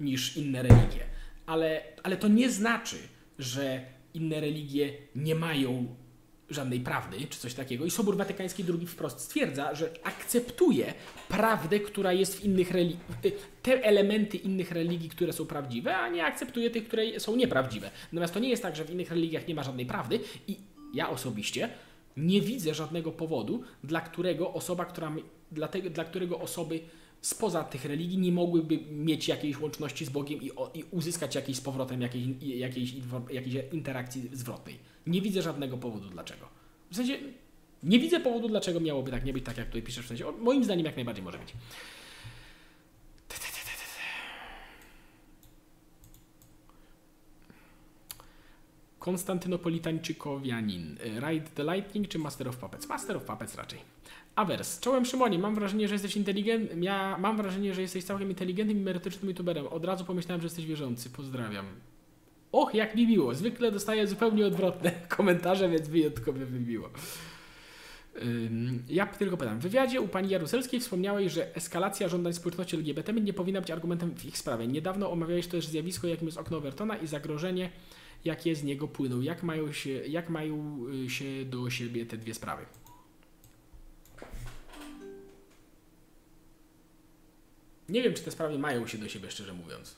[0.00, 1.04] niż inne religie.
[1.46, 2.96] Ale, ale to nie znaczy,
[3.38, 3.84] że
[4.14, 5.96] inne religie nie mają
[6.50, 7.84] żadnej prawdy, czy coś takiego.
[7.84, 10.94] I Sobór Watykański II wprost stwierdza, że akceptuje
[11.28, 12.98] prawdę, która jest w innych religii,
[13.62, 17.90] te elementy innych religii, które są prawdziwe, a nie akceptuje tych, które są nieprawdziwe.
[18.12, 20.56] Natomiast to nie jest tak, że w innych religiach nie ma żadnej prawdy i
[20.94, 21.68] ja osobiście
[22.16, 25.12] nie widzę żadnego powodu, dla którego osoba, która,
[25.52, 26.80] dla, tego, dla którego osoby
[27.20, 31.60] spoza tych religii nie mogłyby mieć jakiejś łączności z Bogiem i, i uzyskać jakiejś z
[31.60, 32.94] powrotem jakiejś, jakiejś,
[33.30, 34.78] jakiejś interakcji zwrotnej.
[35.06, 36.48] Nie widzę żadnego powodu dlaczego.
[36.90, 37.18] W sensie
[37.82, 40.26] nie widzę powodu dlaczego miałoby tak nie być, tak jak tutaj piszesz w sensie.
[40.26, 41.52] O, moim zdaniem jak najbardziej może być.
[48.98, 50.98] Konstantynopolitańczykowianin.
[51.28, 52.88] Ride the Lightning czy Master of Puppets?
[52.88, 53.78] Master of Puppets raczej.
[54.40, 54.80] Awers.
[54.80, 56.84] Czołem Szymonie, mam wrażenie, że jesteś inteligentny.
[56.84, 59.66] Ja mam wrażenie, że jesteś całkiem inteligentnym i merytorycznym youtuberem.
[59.66, 61.10] Od razu pomyślałem, że jesteś wierzący.
[61.10, 61.66] Pozdrawiam.
[62.52, 63.34] Och, jak mi miło.
[63.34, 66.90] Zwykle dostaję zupełnie odwrotne komentarze, więc wyjątkowo mi miło.
[68.88, 69.58] Ja tylko pytam.
[69.58, 74.14] W wywiadzie u pani Jaruzelskiej wspomniałeś, że eskalacja żądań społeczności LGBT nie powinna być argumentem
[74.14, 74.66] w ich sprawie.
[74.66, 77.70] Niedawno omawiałeś też zjawisko, jakim jest okno Overtona i zagrożenie,
[78.24, 79.20] jakie z niego płyną.
[79.20, 82.66] Jak mają się, jak mają y, się do siebie te dwie sprawy?
[87.90, 89.96] Nie wiem, czy te sprawy mają się do siebie, szczerze mówiąc.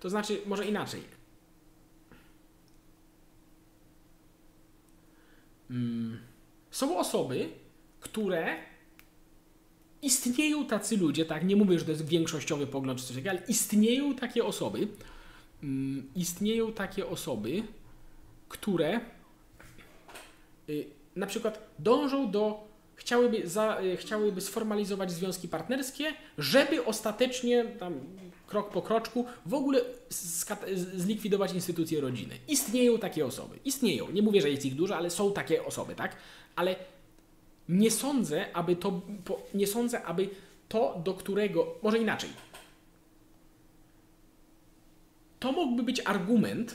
[0.00, 1.02] To znaczy, może inaczej.
[5.68, 6.18] Hmm.
[6.70, 7.48] Są osoby,
[8.00, 8.56] które
[10.02, 13.46] istnieją tacy ludzie, tak, nie mówię, że to jest większościowy pogląd czy coś takiego, ale
[13.48, 14.88] istnieją takie osoby,
[15.60, 17.62] hmm, istnieją takie osoby,
[18.48, 19.00] które
[20.68, 22.67] y, na przykład dążą do
[22.98, 28.00] chciałyby, za, e, chciałyby sformalizować związki partnerskie, żeby ostatecznie tam
[28.46, 29.80] krok po kroczku w ogóle
[30.94, 32.34] zlikwidować instytucję rodziny.
[32.48, 33.58] Istnieją takie osoby.
[33.64, 34.10] Istnieją.
[34.10, 36.16] Nie mówię, że jest ich dużo, ale są takie osoby, tak?
[36.56, 36.76] Ale
[37.68, 39.00] nie sądzę, aby to,
[39.54, 40.28] nie sądzę, aby
[40.68, 42.30] to, do którego, może inaczej.
[45.40, 46.74] To mógłby być argument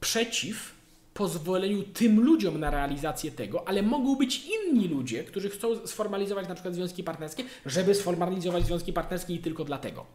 [0.00, 0.75] przeciw
[1.16, 6.54] pozwoleniu tym ludziom na realizację tego, ale mogą być inni ludzie, którzy chcą sformalizować na
[6.54, 10.06] przykład związki partnerskie, żeby sformalizować związki partnerskie i tylko dlatego.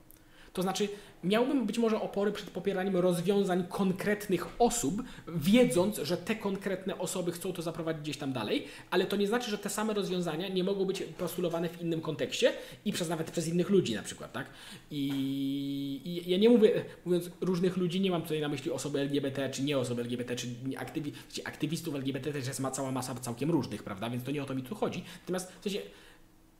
[0.54, 0.90] To znaczy,
[1.24, 7.54] miałbym być może opory przed popieraniem rozwiązań konkretnych osób, wiedząc, że te konkretne osoby chcą
[7.54, 10.86] to zaprowadzić gdzieś tam dalej, ale to nie znaczy, że te same rozwiązania nie mogą
[10.86, 12.54] być postulowane w innym kontekście
[12.86, 14.46] i przez nawet przez innych ludzi na przykład, tak?
[14.92, 19.50] I, i ja nie mówię, mówiąc różnych ludzi, nie mam tutaj na myśli osoby LGBT,
[19.50, 20.48] czy nie osoby LGBT, czy
[20.78, 21.14] aktywi,
[21.46, 24.10] aktywistów LGBT też jest ma cała masa całkiem różnych, prawda?
[24.10, 25.04] Więc to nie o to mi tu chodzi.
[25.22, 25.80] Natomiast w sensie,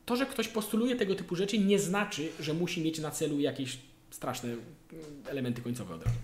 [0.06, 3.78] to, że ktoś postuluje tego typu rzeczy, nie znaczy, że musi mieć na celu jakieś
[4.10, 4.62] straszne mm,
[5.26, 6.16] elementy końcowe od razu.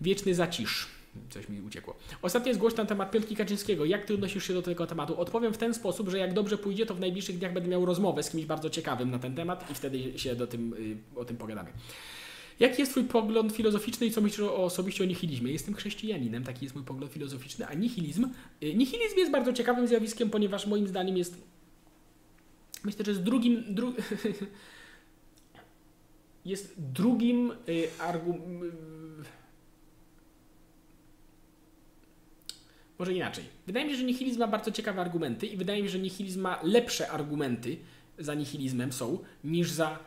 [0.00, 0.86] Wieczny zacisz.
[1.30, 1.96] Coś mi uciekło.
[2.22, 3.84] Ostatnio jest głośno na temat Piątki Kaczyńskiego.
[3.84, 5.20] Jak ty odnosisz się do tego tematu?
[5.20, 8.22] Odpowiem w ten sposób, że jak dobrze pójdzie, to w najbliższych dniach będę miał rozmowę
[8.22, 10.74] z kimś bardzo ciekawym na ten temat i wtedy się do tym,
[11.14, 11.70] y, o tym pogadamy.
[12.60, 15.52] Jaki jest Twój pogląd filozoficzny i co myślisz o, osobiście o nihilizmie?
[15.52, 18.28] Jestem chrześcijaninem, taki jest mój pogląd filozoficzny, a nihilizm?
[18.62, 21.53] Y, nihilizm jest bardzo ciekawym zjawiskiem, ponieważ moim zdaniem jest.
[22.84, 23.74] Myślę, że jest drugim.
[23.74, 23.94] Dru...
[26.44, 29.24] jest drugim y, argumentem.
[32.98, 33.44] Może inaczej.
[33.66, 36.40] Wydaje mi się, że nihilizm ma bardzo ciekawe argumenty i wydaje mi się, że nihilizm
[36.40, 37.76] ma lepsze argumenty
[38.18, 39.98] za nihilizmem są niż za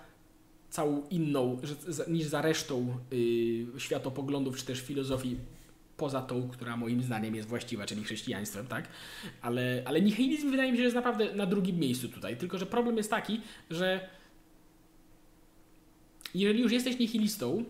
[0.70, 1.62] całą inną,
[2.08, 5.38] niż za resztą yy, światopoglądów czy też filozofii
[5.98, 8.88] poza tą, która moim zdaniem jest właściwa, czyli chrześcijaństwem, tak?
[9.41, 12.38] Ale, ale nihilizm wydaje mi się, że jest naprawdę na drugim miejscu tutaj.
[12.38, 14.10] Tylko, że problem jest taki, że
[16.34, 17.66] jeżeli już jesteś nihilistą,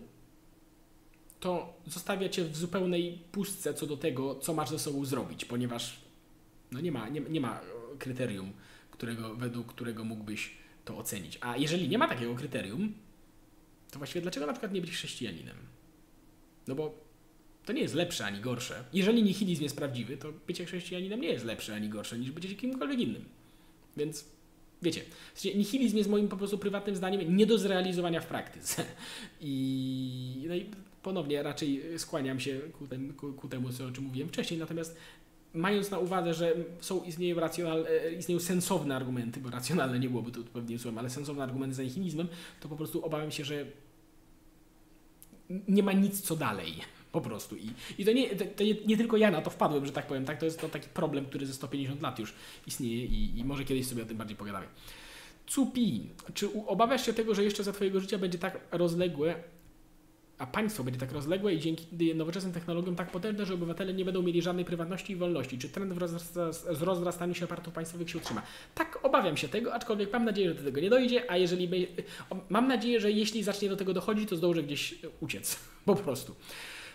[1.40, 6.00] to zostawia cię w zupełnej pustce co do tego, co masz ze sobą zrobić, ponieważ
[6.72, 7.60] no nie, ma, nie, nie ma
[7.98, 8.52] kryterium,
[8.90, 10.50] którego, według którego mógłbyś
[10.84, 11.38] to ocenić.
[11.40, 12.94] A jeżeli nie ma takiego kryterium,
[13.90, 15.56] to właściwie dlaczego na przykład nie być chrześcijaninem?
[16.66, 17.07] No bo
[17.68, 18.84] to nie jest lepsze ani gorsze.
[18.92, 23.00] Jeżeli nihilizm jest prawdziwy, to bycie chrześcijaninem nie jest lepsze ani gorsze niż bycie kimkolwiek
[23.00, 23.24] innym.
[23.96, 24.24] Więc
[24.82, 25.02] wiecie,
[25.54, 28.84] nihilizm jest moim po prostu prywatnym zdaniem nie do zrealizowania w praktyce.
[29.40, 30.66] I, no i
[31.02, 34.60] ponownie raczej skłaniam się ku, tem, ku, ku temu, co, o czym mówiłem wcześniej.
[34.60, 34.96] Natomiast
[35.54, 40.32] mając na uwadze, że są, istnieją, racjonal, e, istnieją sensowne argumenty, bo racjonalne nie byłoby
[40.32, 42.28] to odpowiednim słowem, ale sensowne argumenty za nihilizmem,
[42.60, 43.64] to po prostu obawiam się, że
[45.68, 46.97] nie ma nic co dalej.
[47.12, 47.56] Po prostu.
[47.56, 50.06] I, i to, nie, to, to nie, nie, tylko ja na to wpadłem, że tak
[50.06, 50.24] powiem.
[50.24, 50.38] Tak?
[50.38, 52.32] To jest to taki problem, który ze 150 lat już
[52.66, 54.66] istnieje i, i może kiedyś sobie o tym bardziej pogadamy.
[55.46, 59.34] Cupi, czy obawiasz się tego, że jeszcze za Twojego życia będzie tak rozległe
[60.38, 64.22] a państwo będzie tak rozległe i dzięki nowoczesnym technologiom tak potężne, że obywatele nie będą
[64.22, 65.58] mieli żadnej prywatności i wolności.
[65.58, 66.18] Czy trend w
[66.50, 68.42] z rozrastaniu się aparatów państwowych się utrzyma?
[68.74, 71.88] Tak, obawiam się tego, aczkolwiek mam nadzieję, że do tego nie dojdzie, a jeżeli
[72.48, 75.58] mam nadzieję, że jeśli zacznie do tego dochodzić, to zdążę gdzieś uciec.
[75.84, 76.34] Po prostu.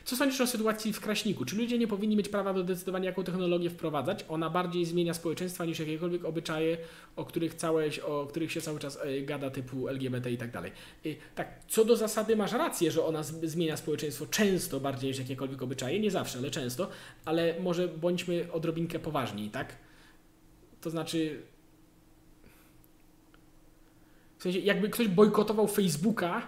[0.05, 1.45] Co sądzisz o sytuacji w Kraśniku?
[1.45, 4.25] Czy ludzie nie powinni mieć prawa do decydowania, jaką technologię wprowadzać?
[4.29, 6.77] Ona bardziej zmienia społeczeństwa niż jakiekolwiek obyczaje,
[7.15, 10.71] o których, całe, o których się cały czas e, gada, typu LGBT i tak dalej.
[11.35, 15.99] Tak, co do zasady masz rację, że ona zmienia społeczeństwo często bardziej niż jakiekolwiek obyczaje,
[15.99, 16.89] nie zawsze, ale często,
[17.25, 19.75] ale może bądźmy odrobinkę poważni, tak?
[20.81, 21.41] To znaczy,
[24.37, 26.47] w sensie, jakby ktoś bojkotował Facebooka,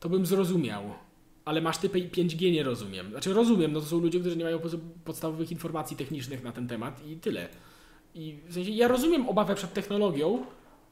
[0.00, 1.05] to bym zrozumiał
[1.46, 3.10] ale masz typy 5G nie rozumiem.
[3.10, 4.60] Znaczy rozumiem, no to są ludzie, którzy nie mają
[5.04, 7.48] podstawowych informacji technicznych na ten temat i tyle.
[8.14, 10.46] I w sensie ja rozumiem obawę przed technologią,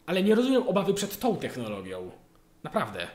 [0.06, 2.10] ale nie rozumiem obawy przed tą technologią.
[2.62, 3.06] Naprawdę.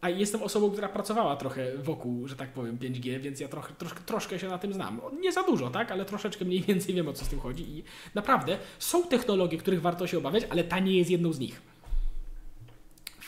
[0.00, 4.00] A jestem osobą, która pracowała trochę wokół, że tak powiem, 5G, więc ja trochę, troszkę,
[4.00, 5.00] troszkę się na tym znam.
[5.20, 5.92] Nie za dużo, tak?
[5.92, 7.62] Ale troszeczkę mniej więcej wiem, o co z tym chodzi.
[7.62, 7.82] I
[8.14, 11.62] naprawdę są technologie, których warto się obawiać, ale ta nie jest jedną z nich.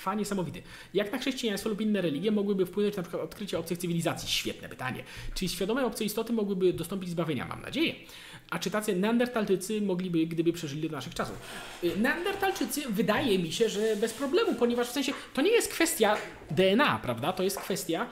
[0.08, 0.62] Fa niesamowity.
[0.94, 4.28] Jak na chrześcijaństwo lub inne religie mogłyby wpłynąć na przykład odkrycie obcych cywilizacji?
[4.28, 5.04] Świetne pytanie.
[5.34, 7.46] Czy świadome obce istoty mogłyby dostąpić zbawienia?
[7.46, 7.94] Mam nadzieję.
[8.50, 11.36] A czy tacy neandertalczycy mogliby, gdyby przeżyli do naszych czasów?
[11.84, 16.16] Y, neandertalczycy wydaje mi się, że bez problemu, ponieważ w sensie to nie jest kwestia
[16.50, 17.32] DNA, prawda?
[17.32, 18.06] To jest kwestia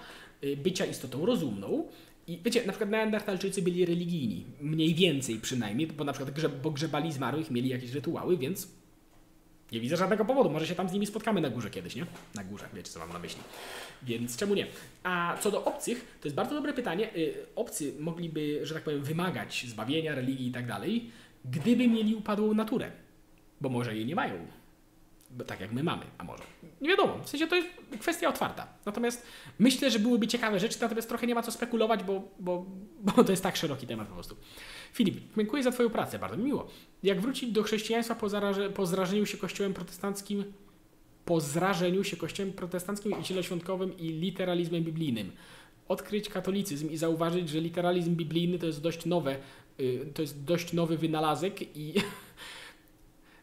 [0.44, 1.88] y, bycia istotą rozumną.
[2.26, 6.70] I wiecie, na przykład neandertalczycy byli religijni, mniej więcej przynajmniej, bo na przykład grze, bo
[6.70, 8.68] grzebali zmarłych, mieli jakieś rytuały, więc
[9.72, 10.50] nie widzę żadnego powodu.
[10.50, 12.06] Może się tam z nimi spotkamy na górze kiedyś, nie?
[12.34, 13.40] Na górze, wiecie co mam na myśli.
[14.02, 14.66] Więc czemu nie?
[15.02, 17.16] A co do obcych, to jest bardzo dobre pytanie.
[17.16, 21.10] Y, obcy mogliby, że tak powiem, wymagać zbawienia, religii i tak dalej,
[21.44, 22.90] gdyby mieli upadłą naturę.
[23.60, 24.46] Bo może jej nie mają.
[25.44, 26.42] Tak jak my mamy, a może.
[26.80, 27.68] Nie wiadomo, w sensie to jest
[28.00, 28.66] kwestia otwarta.
[28.86, 29.26] Natomiast
[29.58, 32.66] myślę, że byłyby ciekawe rzeczy, natomiast trochę nie ma co spekulować, bo, bo,
[33.00, 34.36] bo to jest tak szeroki temat po prostu.
[34.92, 36.68] Filip, dziękuję za Twoją pracę, bardzo mi miło.
[37.02, 40.44] Jak wrócić do chrześcijaństwa po, zaraże, po zrażeniu się kościołem protestanckim,
[41.24, 45.32] po zrażeniu się kościołem protestanckim i zieloświątkowym i literalizmem biblijnym?
[45.88, 49.36] Odkryć katolicyzm i zauważyć, że literalizm biblijny to jest dość nowe,
[49.80, 51.94] y, to jest dość nowy wynalazek i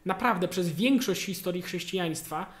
[0.04, 2.52] naprawdę przez większość historii chrześcijaństwa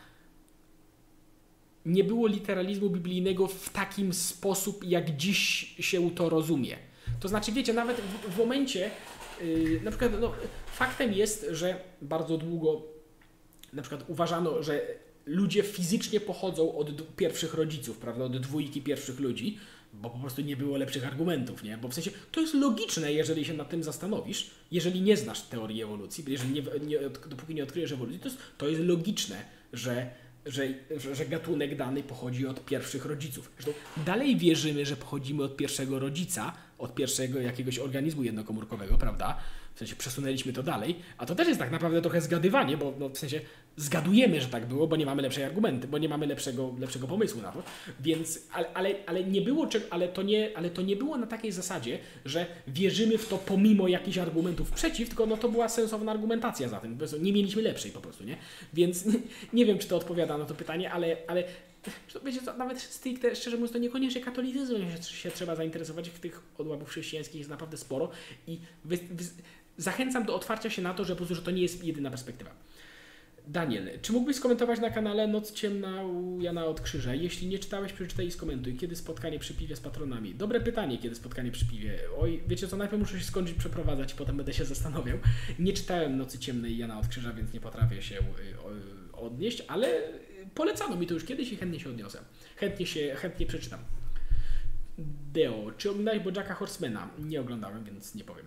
[1.86, 6.76] nie było literalizmu biblijnego w takim sposób, jak dziś się to rozumie.
[7.20, 8.90] To znaczy, wiecie, nawet w, w momencie,
[9.40, 10.32] yy, na przykład, no,
[10.66, 12.82] faktem jest, że bardzo długo
[13.72, 14.80] na przykład uważano, że
[15.26, 19.58] ludzie fizycznie pochodzą od pierwszych rodziców, prawda, od dwójki pierwszych ludzi,
[20.02, 21.78] bo po prostu nie było lepszych argumentów, nie?
[21.78, 25.82] Bo w sensie to jest logiczne, jeżeli się nad tym zastanowisz, jeżeli nie znasz teorii
[25.82, 30.10] ewolucji, jeżeli nie, nie, dopóki nie odkryjesz ewolucji, to jest, to jest logiczne, że
[30.46, 33.50] że, że, że, gatunek dany pochodzi od pierwszych rodziców.
[33.58, 39.38] Zresztą dalej wierzymy, że pochodzimy od pierwszego rodzica, od pierwszego jakiegoś organizmu jednokomórkowego, prawda?
[39.74, 43.08] W sensie przesunęliśmy to dalej, a to też jest tak naprawdę trochę zgadywanie, bo no,
[43.08, 43.40] w sensie
[43.76, 47.42] zgadujemy, że tak było, bo nie mamy lepszej argumenty, bo nie mamy lepszego, lepszego pomysłu
[47.42, 47.62] na to.
[48.00, 51.52] Więc, ale, ale, ale nie było, ale to nie, ale to nie było na takiej
[51.52, 56.68] zasadzie, że wierzymy w to pomimo jakichś argumentów przeciw, tylko no to była sensowna argumentacja
[56.68, 56.98] za tym.
[57.20, 58.36] Nie mieliśmy lepszej po prostu, nie?
[58.74, 59.04] Więc
[59.52, 61.44] nie, wiem, czy to odpowiada na to pytanie, ale, ale
[62.24, 66.10] wiecie co, nawet stricte, szczerze mówiąc, to niekoniecznie katolicyzmem się, się trzeba zainteresować.
[66.10, 68.10] Tych odłamów chrześcijańskich jest naprawdę sporo
[68.46, 69.24] i wy, wy,
[69.76, 72.50] zachęcam do otwarcia się na to, że po prostu że to nie jest jedyna perspektywa.
[73.46, 77.14] Daniel, czy mógłbyś skomentować na kanale Noc Ciemna u Jana od Krzyża?
[77.14, 78.76] Jeśli nie czytałeś, przeczytaj i skomentuj.
[78.76, 80.34] Kiedy spotkanie przy piwie z patronami?
[80.34, 81.98] Dobre pytanie, kiedy spotkanie przy piwie.
[82.18, 85.18] Oj, wiecie co, najpierw muszę się skończyć przeprowadzać i potem będę się zastanawiał.
[85.58, 88.22] Nie czytałem Nocy Ciemnej Jana od Krzyża, więc nie potrafię się y,
[89.12, 90.02] odnieść, ale
[90.54, 92.18] polecano mi to już kiedyś i chętnie się odniosę.
[92.56, 93.80] Chętnie się, chętnie przeczytam.
[95.32, 97.08] Deo, czy oglądałeś Bojacka Horsemana?
[97.18, 98.46] Nie oglądałem, więc nie powiem.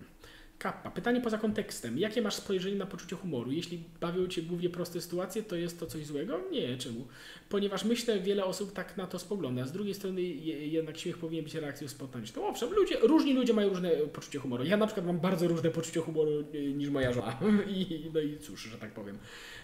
[0.58, 0.90] Kappa.
[0.90, 1.98] Pytanie poza kontekstem.
[1.98, 3.52] Jakie masz spojrzenie na poczucie humoru?
[3.52, 6.40] Jeśli bawią Cię głównie proste sytuacje, to jest to coś złego?
[6.50, 7.06] Nie, czemu?
[7.48, 9.66] Ponieważ myślę, wiele osób tak na to spogląda.
[9.66, 12.46] Z drugiej strony jednak śmiech powinien być reakcją spontaniczną.
[12.46, 14.64] Owszem, ludzie, różni ludzie mają różne poczucie humoru.
[14.64, 17.38] Ja na przykład mam bardzo różne poczucie humoru e, niż moja żona.
[17.76, 19.18] I, no i cóż, że tak powiem.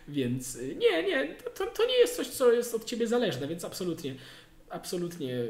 [0.08, 3.64] Więc e, nie, nie, to, to nie jest coś, co jest od Ciebie zależne, więc
[3.64, 4.14] absolutnie,
[4.70, 5.48] absolutnie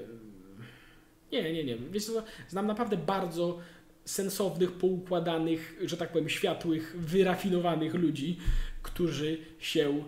[1.32, 1.76] nie, nie, nie.
[1.76, 3.58] Wiesz co, znam naprawdę bardzo
[4.04, 8.38] sensownych, poukładanych, że tak powiem, światłych, wyrafinowanych ludzi,
[8.82, 10.04] którzy się,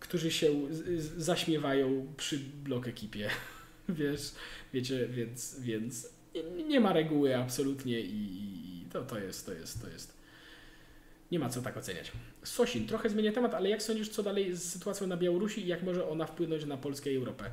[0.00, 0.48] którzy się
[1.16, 3.30] zaśmiewają przy blok ekipie.
[3.88, 4.32] Wiesz,
[4.72, 6.08] wiecie, więc, więc
[6.68, 10.22] nie ma reguły absolutnie i, to, to jest, to jest, to jest.
[11.30, 12.12] Nie ma co tak oceniać.
[12.42, 15.82] Sosin, trochę zmienia temat, ale jak sądzisz, co dalej z sytuacją na Białorusi i jak
[15.82, 17.50] może ona wpłynąć na Polskę i Europę?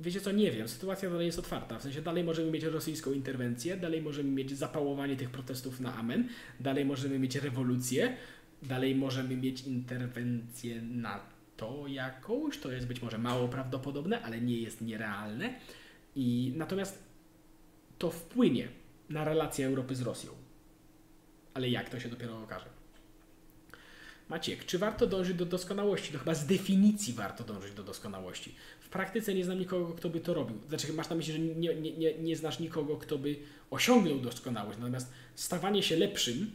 [0.00, 3.76] Wiecie co, nie wiem, sytuacja dalej jest otwarta, w sensie dalej możemy mieć rosyjską interwencję,
[3.76, 6.28] dalej możemy mieć zapałowanie tych protestów na amen,
[6.60, 8.16] dalej możemy mieć rewolucję,
[8.62, 11.20] dalej możemy mieć interwencję na
[11.56, 15.54] to jakąś, to jest być może mało prawdopodobne, ale nie jest nierealne.
[16.16, 17.02] I natomiast
[17.98, 18.68] to wpłynie
[19.10, 20.30] na relacje Europy z Rosją.
[21.54, 22.66] Ale jak to się dopiero okaże?
[24.28, 26.10] Maciek, czy warto dążyć do doskonałości?
[26.12, 28.54] No chyba z definicji warto dążyć do doskonałości
[28.90, 30.56] praktyce nie znam nikogo, kto by to robił.
[30.68, 33.36] Znaczy, masz na myśli, że nie, nie, nie, nie znasz nikogo, kto by
[33.70, 34.78] osiągnął doskonałość.
[34.78, 36.50] Natomiast stawanie się lepszym,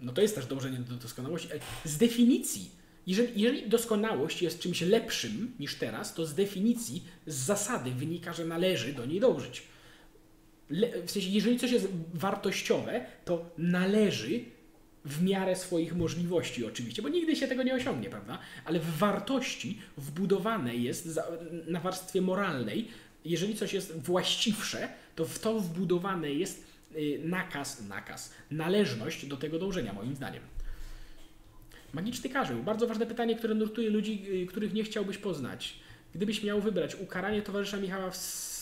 [0.00, 1.48] no to jest też dążenie do doskonałości.
[1.84, 2.70] Z definicji,
[3.06, 8.44] jeżeli, jeżeli doskonałość jest czymś lepszym niż teraz, to z definicji, z zasady wynika, że
[8.44, 9.62] należy do niej dążyć.
[10.70, 14.44] Le, w sensie, jeżeli coś jest wartościowe, to należy
[15.04, 18.38] w miarę swoich możliwości oczywiście, bo nigdy się tego nie osiągnie, prawda?
[18.64, 21.20] Ale w wartości wbudowane jest
[21.66, 22.88] na warstwie moralnej,
[23.24, 29.58] jeżeli coś jest właściwsze, to w to wbudowane jest y, nakaz, nakaz, należność do tego
[29.58, 30.42] dążenia, moim zdaniem.
[31.92, 32.62] Magiczny karzeł.
[32.62, 35.74] Bardzo ważne pytanie, które nurtuje ludzi, y, których nie chciałbyś poznać.
[36.14, 38.16] Gdybyś miał wybrać ukaranie towarzysza Michała w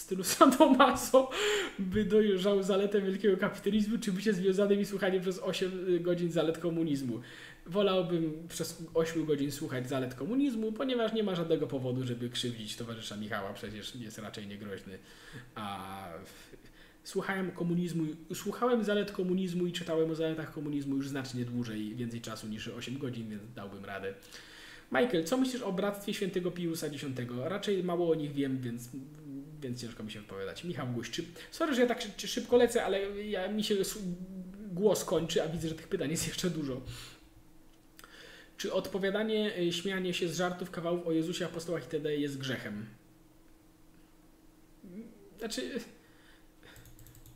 [0.07, 1.31] stylu San Tomaso
[1.79, 7.21] by dojrzał zaletę wielkiego kapitalizmu, czy bycie związanym i słuchanie przez 8 godzin zalet komunizmu.
[7.67, 13.17] Wolałbym przez 8 godzin słuchać zalet komunizmu, ponieważ nie ma żadnego powodu, żeby krzywdzić towarzysza
[13.17, 14.99] Michała, przecież jest raczej niegroźny.
[15.55, 16.09] A
[17.05, 18.05] słuchałem komunizmu,
[18.35, 22.99] słuchałem zalet komunizmu i czytałem o zaletach komunizmu już znacznie dłużej, więcej czasu niż 8
[22.99, 24.15] godzin, więc dałbym radę.
[24.93, 27.05] Michael, co myślisz o Bractwie Świętego Piusa X?
[27.45, 28.89] Raczej mało o nich wiem, więc
[29.61, 30.65] więc ciężko mi się wypowiadać.
[30.65, 31.25] Michał Guszczy.
[31.51, 33.75] Sorry, że ja tak szybko lecę, ale ja, mi się
[34.73, 36.81] głos kończy, a widzę, że tych pytań jest jeszcze dużo.
[38.57, 42.17] Czy odpowiadanie, y, śmianie się z żartów, kawałów o Jezusie, apostołach itd.
[42.17, 42.87] jest grzechem?
[45.39, 45.71] Znaczy...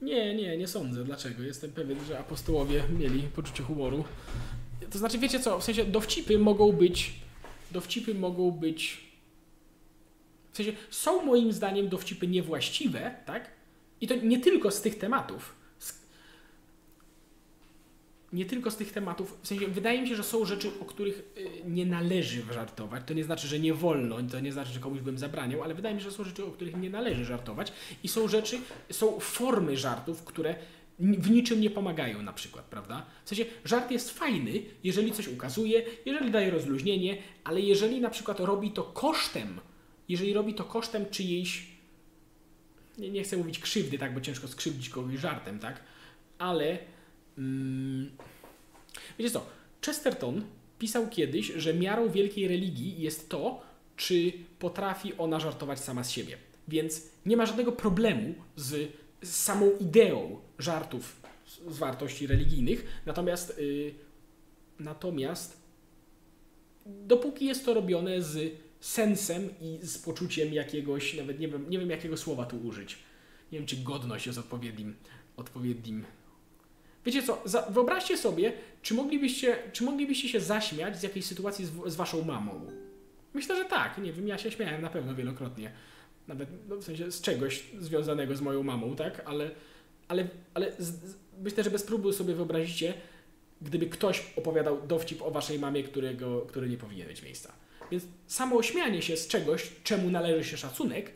[0.03, 1.05] Nie, nie, nie sądzę.
[1.05, 1.43] Dlaczego?
[1.43, 4.05] Jestem pewien, że apostołowie mieli poczucie humoru.
[4.91, 7.13] To znaczy, wiecie co, w sensie dowcipy mogą być,
[7.71, 9.10] dowcipy mogą być
[10.53, 13.51] w sensie są moim zdaniem dowcipy niewłaściwe, tak?
[14.01, 15.61] I to nie tylko z tych tematów.
[18.33, 19.39] Nie tylko z tych tematów.
[19.43, 23.03] W sensie wydaje mi się, że są rzeczy, o których y, nie należy żartować.
[23.07, 25.95] To nie znaczy, że nie wolno, to nie znaczy, że komuś bym zabraniał, ale wydaje
[25.95, 27.73] mi się, że są rzeczy, o których nie należy żartować.
[28.03, 28.59] I są rzeczy,
[28.91, 30.55] są formy żartów, które
[30.99, 33.07] w niczym nie pomagają na przykład, prawda?
[33.25, 38.41] W sensie żart jest fajny, jeżeli coś ukazuje, jeżeli daje rozluźnienie, ale jeżeli na przykład
[38.41, 39.61] robi to kosztem
[40.11, 41.67] jeżeli robi to kosztem czyjejś,
[42.99, 45.83] nie, nie chcę mówić krzywdy, tak, bo ciężko skrzywdzić kogoś żartem, tak,
[46.39, 46.79] ale
[47.39, 48.11] mm,
[49.19, 49.47] wiecie co,
[49.87, 50.45] Chesterton
[50.79, 53.63] pisał kiedyś, że miarą wielkiej religii jest to,
[53.97, 56.37] czy potrafi ona żartować sama z siebie.
[56.69, 58.93] Więc nie ma żadnego problemu z,
[59.23, 63.95] z samą ideą żartów z, z wartości religijnych, natomiast, yy,
[64.79, 65.61] natomiast
[66.87, 71.91] dopóki jest to robione z sensem i z poczuciem jakiegoś, nawet nie wiem, nie wiem
[71.91, 72.99] jakiego słowa tu użyć.
[73.53, 74.97] Nie wiem, czy godność jest odpowiednim,
[75.37, 76.05] odpowiednim.
[77.07, 78.53] Wiecie co, wyobraźcie sobie,
[78.83, 82.71] czy moglibyście, czy moglibyście się zaśmiać z jakiejś sytuacji z, z waszą mamą.
[83.35, 83.99] Myślę, że tak.
[83.99, 85.73] Nie wiem, ja się śmiałem na pewno wielokrotnie.
[86.29, 89.23] Nawet no, w sensie z czegoś związanego z moją mamą, tak?
[89.25, 89.51] Ale,
[90.09, 92.95] ale, ale z, z, myślę, że bez próby sobie wyobrazicie,
[93.63, 97.53] gdyby ktoś opowiadał dowcip o waszej mamie, którego, który nie powinien mieć miejsca.
[97.91, 101.13] Więc samo ośmianie się z czegoś, czemu należy się szacunek,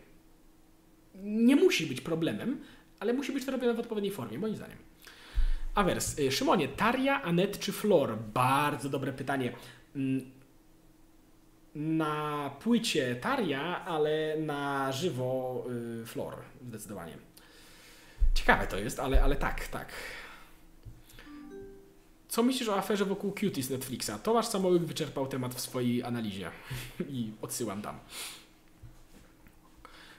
[1.14, 2.60] nie musi być problemem,
[3.00, 4.78] ale musi być to robione w odpowiedniej formie, moim zdaniem.
[5.74, 8.18] Awers, y, Szymonie, Taria, Anet czy Flor?
[8.18, 9.52] Bardzo dobre pytanie.
[9.96, 10.30] Mm,
[11.74, 15.64] na płycie Taria, ale na żywo
[16.02, 16.36] y, Flor,
[16.68, 17.16] zdecydowanie.
[18.34, 19.88] Ciekawe to jest, ale, ale tak, tak.
[22.34, 24.10] Co myślisz o aferze wokół Cutie z Netflixa?
[24.22, 26.50] Tomasz Samołyk wyczerpał temat w swojej analizie
[27.10, 27.98] i odsyłam tam.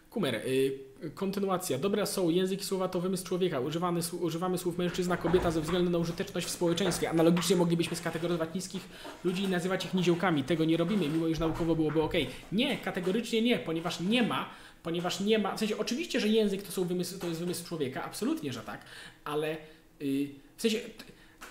[0.09, 0.79] Kumer, y,
[1.15, 1.77] kontynuacja.
[1.77, 3.59] Dobra są, język i słowa to wymysł człowieka.
[3.59, 7.09] Używamy, używamy słów mężczyzna, kobieta ze względu na użyteczność w społeczeństwie.
[7.09, 8.81] Analogicznie moglibyśmy skategoryzować niskich
[9.23, 10.43] ludzi i nazywać ich niziołkami.
[10.43, 12.13] Tego nie robimy, mimo iż naukowo byłoby ok.
[12.51, 14.49] Nie, kategorycznie nie, ponieważ nie ma,
[14.83, 18.03] ponieważ nie ma, w sensie oczywiście, że język to, są wymysł, to jest wymysł człowieka,
[18.03, 18.81] absolutnie, że tak,
[19.23, 19.57] ale
[19.99, 20.79] yy, w sensie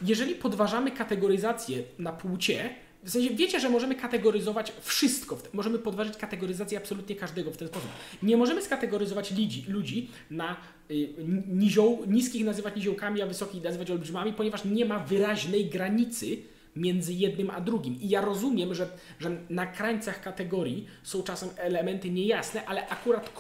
[0.03, 2.75] jeżeli podważamy kategoryzację na płcie,
[3.05, 7.89] w sensie wiecie, że możemy kategoryzować wszystko, możemy podważyć kategoryzację absolutnie każdego w ten sposób.
[8.23, 10.57] Nie możemy skategoryzować ludzi, ludzi na
[10.91, 11.09] y,
[11.49, 16.37] nizioł, niskich nazywać niziołkami, a wysokich nazywać olbrzymami, ponieważ nie ma wyraźnej granicy
[16.77, 18.01] między jednym a drugim.
[18.01, 23.33] I ja rozumiem, że, że na krańcach kategorii są czasem elementy niejasne, ale akurat,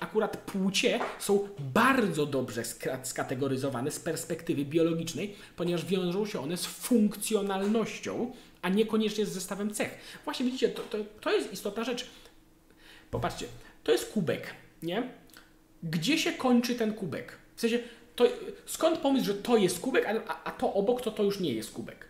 [0.00, 2.62] akurat płcie są bardzo dobrze
[3.02, 8.32] skategoryzowane z perspektywy biologicznej, ponieważ wiążą się one z funkcjonalnością,
[8.62, 9.98] a niekoniecznie z zestawem cech.
[10.24, 12.06] Właśnie widzicie, to, to, to jest istotna rzecz.
[13.10, 13.46] Popatrzcie,
[13.84, 15.08] to jest kubek, nie?
[15.82, 17.38] Gdzie się kończy ten kubek?
[17.56, 17.78] W sensie,
[18.16, 18.24] to,
[18.66, 21.72] skąd pomysł, że to jest kubek, a, a to obok to to już nie jest
[21.72, 22.07] kubek?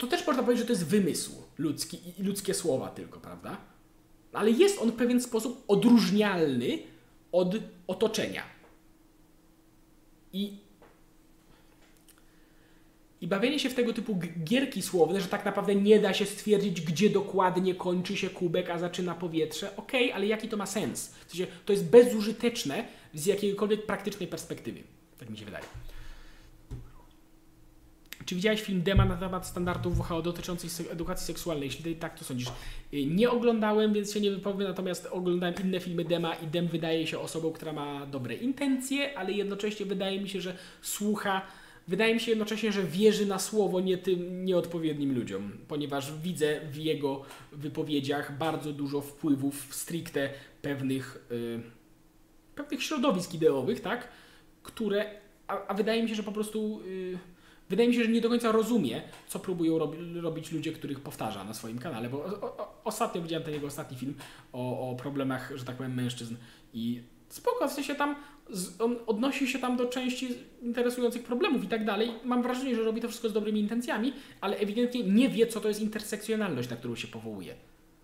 [0.00, 3.56] To też można powiedzieć, że to jest wymysł ludzki i ludzkie słowa tylko, prawda?
[4.32, 6.78] Ale jest on w pewien sposób odróżnialny
[7.32, 7.54] od
[7.86, 8.42] otoczenia.
[10.32, 10.56] I,
[13.20, 16.80] I bawienie się w tego typu gierki słowne, że tak naprawdę nie da się stwierdzić,
[16.80, 21.14] gdzie dokładnie kończy się kubek, a zaczyna powietrze, ok, ale jaki to ma sens?
[21.26, 22.84] W sensie, to jest bezużyteczne
[23.14, 24.82] z jakiejkolwiek praktycznej perspektywy.
[25.18, 25.64] Tak mi się wydaje.
[28.30, 31.66] Czy widziałeś film Dema na temat standardów WHO dotyczących edukacji seksualnej?
[31.68, 32.48] Jeśli tak, to sądzisz.
[32.94, 37.06] Y, nie oglądałem, więc się nie wypowiem, natomiast oglądałem inne filmy Dema i Dem wydaje
[37.06, 41.42] się osobą, która ma dobre intencje, ale jednocześnie wydaje mi się, że słucha
[41.88, 46.76] Wydaje mi się jednocześnie, że wierzy na słowo nie tym nieodpowiednim ludziom, ponieważ widzę w
[46.76, 47.22] jego
[47.52, 50.30] wypowiedziach bardzo dużo wpływów stricte
[50.62, 51.60] pewnych, yy,
[52.54, 54.08] pewnych środowisk ideowych, tak?
[54.62, 55.10] Które,
[55.46, 57.18] a, a, wydaje mi się, że po prostu yy,
[57.70, 61.44] wydaje mi się, że nie do końca rozumie, co próbują robi, robić ludzie, których powtarza
[61.44, 64.14] na swoim kanale, bo o, o, ostatnio widziałem ten jego ostatni film
[64.52, 66.34] o, o problemach, że tak powiem, mężczyzn
[66.74, 68.16] i spoko, w sensie tam
[68.78, 70.28] on odnosi się tam do części
[70.62, 72.10] interesujących problemów i tak dalej.
[72.24, 75.68] Mam wrażenie, że robi to wszystko z dobrymi intencjami, ale ewidentnie nie wie, co to
[75.68, 77.54] jest intersekcjonalność, na którą się powołuje.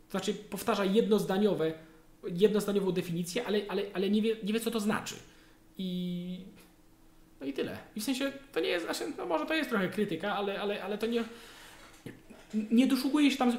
[0.08, 1.72] To znaczy powtarza jednozdaniowe,
[2.24, 5.14] jednozdaniową definicję, ale, ale, ale nie, wie, nie wie, co to znaczy.
[5.78, 6.38] I
[7.40, 7.78] no i tyle.
[7.96, 10.84] I w sensie to nie jest, znaczy, no może to jest trochę krytyka, ale, ale,
[10.84, 11.24] ale to nie,
[12.54, 13.56] nie doszukuje się tam z,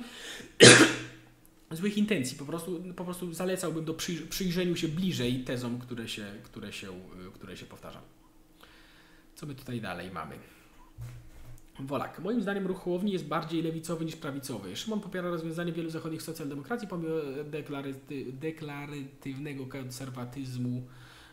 [1.77, 2.37] złych intencji.
[2.37, 3.93] Po prostu, po prostu zalecałbym do
[4.29, 6.87] przyjrzeniu się bliżej tezom, które się, które się,
[7.33, 8.01] które się powtarza.
[9.35, 10.35] Co my tutaj dalej mamy?
[11.79, 12.19] Wolak.
[12.19, 14.75] Moim zdaniem ruch Hołowni jest bardziej lewicowy niż prawicowy.
[14.75, 17.15] Szymon popiera rozwiązanie wielu zachodnich socjaldemokracji pomimo
[18.33, 20.87] deklaratywnego konserwatyzmu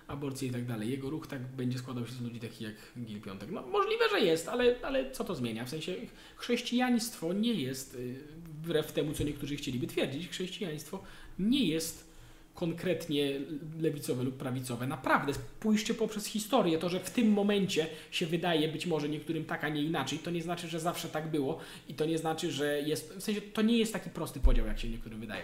[0.09, 0.91] aborcję i tak dalej.
[0.91, 3.51] Jego ruch tak będzie składał się z ludzi takich jak Gil Piątek.
[3.51, 5.65] No możliwe, że jest, ale, ale co to zmienia?
[5.65, 5.95] W sensie
[6.37, 11.03] chrześcijaństwo nie jest, y, wbrew temu, co niektórzy chcieliby twierdzić, chrześcijaństwo
[11.39, 12.15] nie jest
[12.55, 13.41] konkretnie
[13.81, 14.87] lewicowe lub prawicowe.
[14.87, 19.65] Naprawdę, pójście poprzez historię, to, że w tym momencie się wydaje być może niektórym tak,
[19.65, 22.81] a nie inaczej, to nie znaczy, że zawsze tak było i to nie znaczy, że
[22.81, 25.43] jest, w sensie to nie jest taki prosty podział, jak się niektórym wydaje.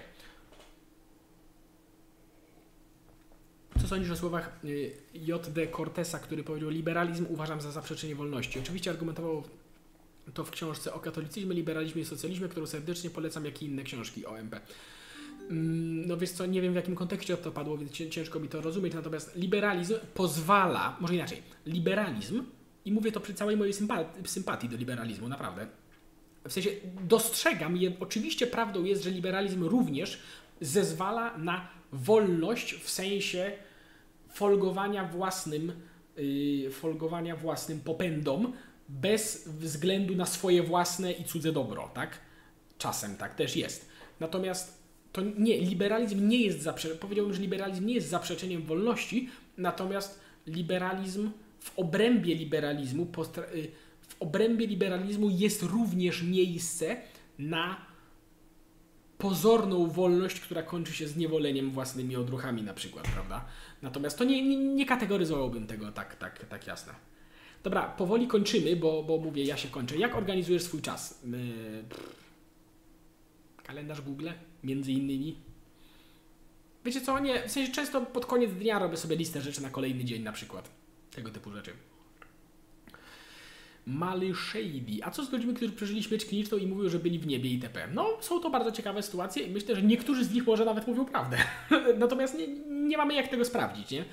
[3.91, 5.69] Sądzisz o słowach y, J.D.
[5.69, 8.59] Cortesa, który powiedział, liberalizm uważam za zaprzeczenie wolności.
[8.59, 9.43] Oczywiście argumentował
[10.35, 14.27] to w książce o katolicyzmie, liberalizmie i socjalizmie, którą serdecznie polecam, jak i inne książki
[14.27, 14.61] o MP.
[15.51, 18.61] Mm, no wiesz co, nie wiem w jakim kontekście to padło, więc ciężko mi to
[18.61, 22.45] rozumieć, natomiast liberalizm pozwala, może inaczej, liberalizm,
[22.85, 25.67] i mówię to przy całej mojej sympatii, sympatii do liberalizmu, naprawdę,
[26.49, 26.71] w sensie
[27.01, 30.19] dostrzegam, je, oczywiście prawdą jest, że liberalizm również
[30.61, 33.53] zezwala na wolność w sensie
[34.33, 35.73] folgowania własnym,
[36.17, 38.53] yy, folgowania własnym popędom
[38.89, 42.19] bez względu na swoje własne i cudze dobro, tak?
[42.79, 43.89] Czasem tak też jest.
[44.21, 44.81] Natomiast
[45.13, 49.29] to nie, liberalizm nie jest zaprzeczeniem, powiedziałbym, że liberalizm nie jest zaprzeczeniem wolności,
[49.59, 53.03] natomiast liberalizm w obrębie liberalizmu,
[53.55, 53.69] y,
[54.09, 56.97] w obrębie liberalizmu jest również miejsce
[57.39, 57.90] na
[59.21, 63.45] pozorną wolność, która kończy się zniewoleniem własnymi odruchami na przykład, prawda?
[63.83, 66.93] Natomiast to nie, nie, nie kategoryzowałbym tego tak, tak, tak jasno.
[67.63, 69.97] Dobra, powoli kończymy, bo, bo mówię, ja się kończę.
[69.97, 71.21] Jak organizujesz swój czas?
[71.25, 71.85] Yy,
[73.63, 74.29] kalendarz Google,
[74.65, 75.37] między innymi.
[76.85, 80.05] Wiecie co, nie, w sensie często pod koniec dnia robię sobie listę rzeczy na kolejny
[80.05, 80.71] dzień na przykład.
[81.11, 81.73] Tego typu rzeczy.
[83.87, 85.05] Maly Shady.
[85.05, 87.89] A co z ludźmi, którzy przeżyli śmierć kliniczną i mówią, że byli w niebie itp.?
[87.95, 91.05] No, są to bardzo ciekawe sytuacje i myślę, że niektórzy z nich może nawet mówią
[91.05, 91.37] prawdę.
[91.99, 92.47] Natomiast nie,
[92.89, 94.05] nie mamy jak tego sprawdzić, nie?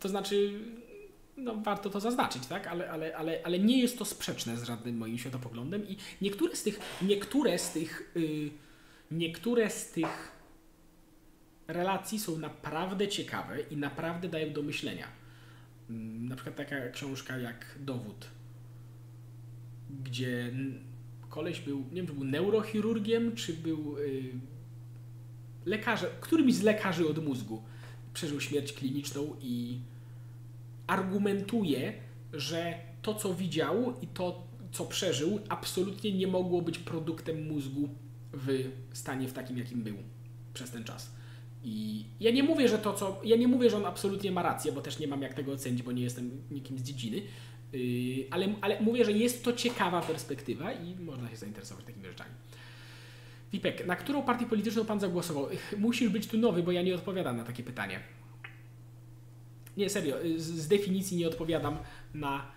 [0.00, 0.60] To znaczy,
[1.36, 2.66] no, warto to zaznaczyć, tak?
[2.66, 6.62] Ale, ale, ale, ale nie jest to sprzeczne z żadnym moim światopoglądem i niektóre z
[6.62, 8.50] tych, niektóre z tych, yy,
[9.10, 10.32] niektóre z tych
[11.68, 15.06] relacji są naprawdę ciekawe i naprawdę dają do myślenia.
[15.90, 15.96] Yy,
[16.28, 18.26] na przykład taka książka jak Dowód,
[20.04, 20.52] gdzie
[21.28, 24.32] koleś był, nie wiem, czy był neurochirurgiem, czy był yy,
[25.64, 27.62] lekarzem, którymś z lekarzy od mózgu
[28.14, 29.78] przeżył śmierć kliniczną i
[30.86, 31.92] argumentuje,
[32.32, 37.88] że to, co widział i to, co przeżył, absolutnie nie mogło być produktem mózgu
[38.32, 39.96] w stanie w takim, jakim był
[40.54, 41.14] przez ten czas.
[41.64, 43.20] I ja nie mówię, że to, co.
[43.24, 45.82] Ja nie mówię, że on absolutnie ma rację, bo też nie mam jak tego ocenić,
[45.82, 47.22] bo nie jestem nikim z dziedziny.
[47.74, 52.30] Yy, ale, ale mówię, że jest to ciekawa perspektywa i można się zainteresować takimi rzeczami.
[53.52, 55.48] Wipek, na którą partię polityczną pan zagłosował?
[55.78, 58.00] Musisz być tu nowy, bo ja nie odpowiadam na takie pytanie.
[59.76, 61.78] Nie, serio, z, z definicji nie odpowiadam
[62.14, 62.53] na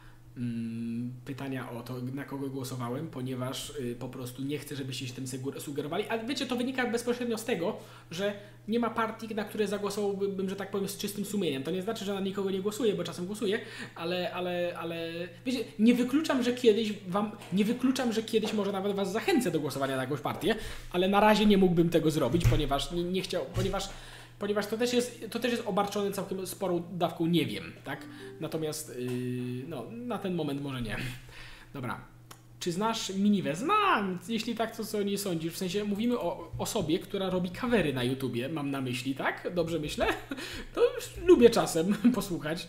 [1.26, 5.26] pytania o to, na kogo głosowałem, ponieważ y, po prostu nie chcę, żebyście się tym
[5.60, 6.08] sugerowali.
[6.10, 7.78] Ale wiecie, to wynika bezpośrednio z tego,
[8.12, 8.34] że
[8.68, 11.64] nie ma partii, na które zagłosowałbym, że tak powiem, z czystym sumieniem.
[11.64, 13.60] To nie znaczy, że na nikogo nie głosuję, bo czasem głosuję,
[13.96, 15.12] ale, ale, ale
[15.46, 19.60] wiecie, nie wykluczam, że kiedyś wam, nie wykluczam, że kiedyś może nawet was zachęcę do
[19.60, 20.56] głosowania na jakąś partię,
[20.92, 23.90] ale na razie nie mógłbym tego zrobić, ponieważ nie, nie chciał, ponieważ
[24.40, 28.06] ponieważ to też jest, to też jest obarczone całkiem sporą dawką nie wiem, tak?
[28.40, 30.98] Natomiast yy, no, na ten moment może nie.
[31.74, 32.02] Dobra.
[32.60, 33.56] Czy znasz Miniwę?
[33.56, 34.20] Znam!
[34.28, 35.54] Jeśli tak, to co nie sądzisz?
[35.54, 39.54] W sensie mówimy o osobie, która robi kawery na YouTubie, mam na myśli, tak?
[39.54, 40.08] Dobrze myślę?
[40.76, 40.82] To
[41.26, 42.68] lubię czasem posłuchać.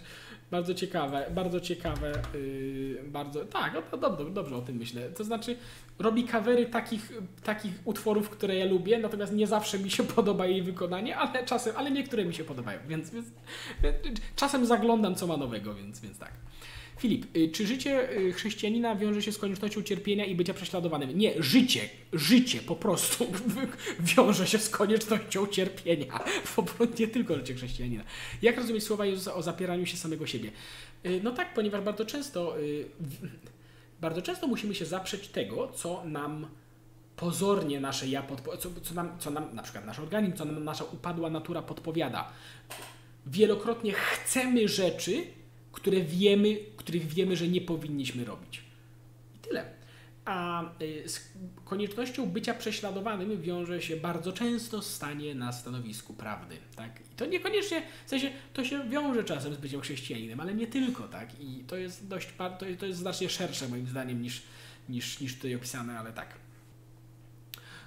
[0.51, 5.11] Bardzo ciekawe, bardzo ciekawe, yy, bardzo, tak, no, dobrze, dobrze o tym myślę.
[5.11, 5.57] To znaczy,
[5.99, 7.13] robi kawery takich,
[7.45, 11.77] takich utworów, które ja lubię, natomiast nie zawsze mi się podoba jej wykonanie, ale czasem,
[11.77, 13.27] ale niektóre mi się podobają, więc, więc,
[13.83, 13.97] więc
[14.37, 16.33] czasem zaglądam, co ma nowego, więc, więc tak.
[16.99, 21.19] Filip, y, czy życie y, chrześcijanina wiąże się z koniecznością cierpienia i bycia prześladowanym?
[21.19, 23.27] Nie, życie, życie po prostu
[24.17, 26.21] wiąże się z koniecznością cierpienia.
[26.57, 28.05] Po prostu nie tylko życie chrześcijanina.
[28.43, 30.51] Jak rozumieć słowa Jezusa o zapieraniu się samego siebie?
[31.07, 32.57] Y, no tak, ponieważ bardzo często,
[34.01, 36.47] bardzo często musimy się zaprzeć tego, co nam
[37.17, 38.23] pozornie nasze ja,
[38.59, 42.29] co, co, nam, co nam, na przykład nasz organizm, co nam nasza upadła natura podpowiada.
[43.27, 45.25] Wielokrotnie chcemy rzeczy,
[45.79, 48.63] które wiemy, których wiemy, że nie powinniśmy robić.
[49.35, 49.71] I tyle.
[50.25, 51.33] A y, z
[51.65, 56.57] koniecznością bycia prześladowanym wiąże się bardzo często stanie na stanowisku prawdy.
[56.77, 57.01] Tak?
[57.13, 61.09] I to niekoniecznie, w sensie to się wiąże czasem z byciem chrześcijaninem, ale nie tylko.
[61.09, 61.41] Tak?
[61.41, 62.29] I to jest dość,
[62.79, 64.43] to jest znacznie szersze moim zdaniem niż,
[64.89, 66.35] niż, niż tutaj opisane, ale tak.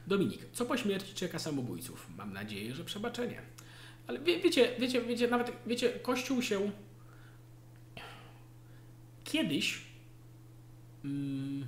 [0.08, 2.08] Dominik, co po śmierci czeka samobójców?
[2.18, 3.42] Mam nadzieję, że przebaczenie.
[4.08, 6.72] Ale wie, wiecie, wiecie, wiecie, nawet wiecie, Kościół się
[9.32, 9.82] kiedyś
[11.06, 11.68] mm,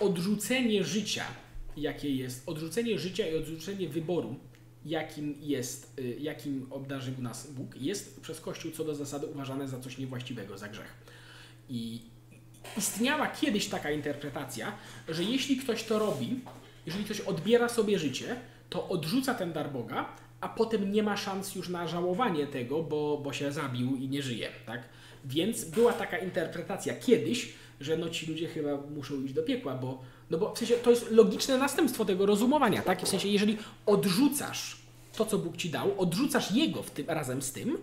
[0.00, 1.24] odrzucenie życia,
[1.76, 4.36] jakie jest, odrzucenie życia i odrzucenie wyboru,
[4.84, 9.80] jakim jest, y, jakim obdarzył nas Bóg, jest przez Kościół co do zasady uważane za
[9.80, 10.94] coś niewłaściwego, za grzech.
[11.68, 12.00] I
[12.76, 14.76] istniała kiedyś taka interpretacja,
[15.08, 16.40] że jeśli ktoś to robi,
[16.86, 21.54] jeżeli ktoś odbiera sobie życie, to odrzuca ten dar Boga, a potem nie ma szans
[21.54, 24.82] już na żałowanie tego, bo, bo się zabił i nie żyje, tak?
[25.24, 30.02] Więc była taka interpretacja kiedyś, że no ci ludzie chyba muszą iść do piekła, bo,
[30.30, 33.02] no bo w sensie to jest logiczne następstwo tego rozumowania, tak?
[33.02, 34.76] W sensie, jeżeli odrzucasz
[35.16, 37.78] to, co Bóg ci dał, odrzucasz Jego w tym, razem z tym,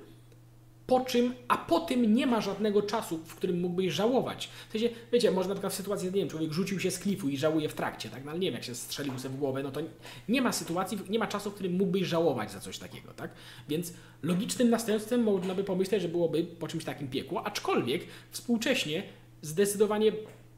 [0.89, 4.49] po czym, a po tym nie ma żadnego czasu, w którym mógłbyś żałować.
[4.69, 7.29] W sensie, wiecie, może na przykład w sytuacji, nie wiem, człowiek rzucił się z klifu
[7.29, 8.25] i żałuje w trakcie, tak?
[8.25, 9.81] No ale nie wiem, jak się strzelił sobie w głowę, no to
[10.29, 13.31] nie ma sytuacji, nie ma czasu, w którym mógłbyś żałować za coś takiego, tak?
[13.69, 19.03] Więc logicznym następstwem można by pomyśleć, że byłoby po czymś takim piekło, aczkolwiek współcześnie
[19.41, 20.11] zdecydowanie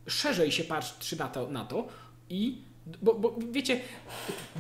[0.08, 1.88] szerzej się patrzy na to, na to
[2.30, 2.71] i
[3.02, 3.80] bo, bo wiecie,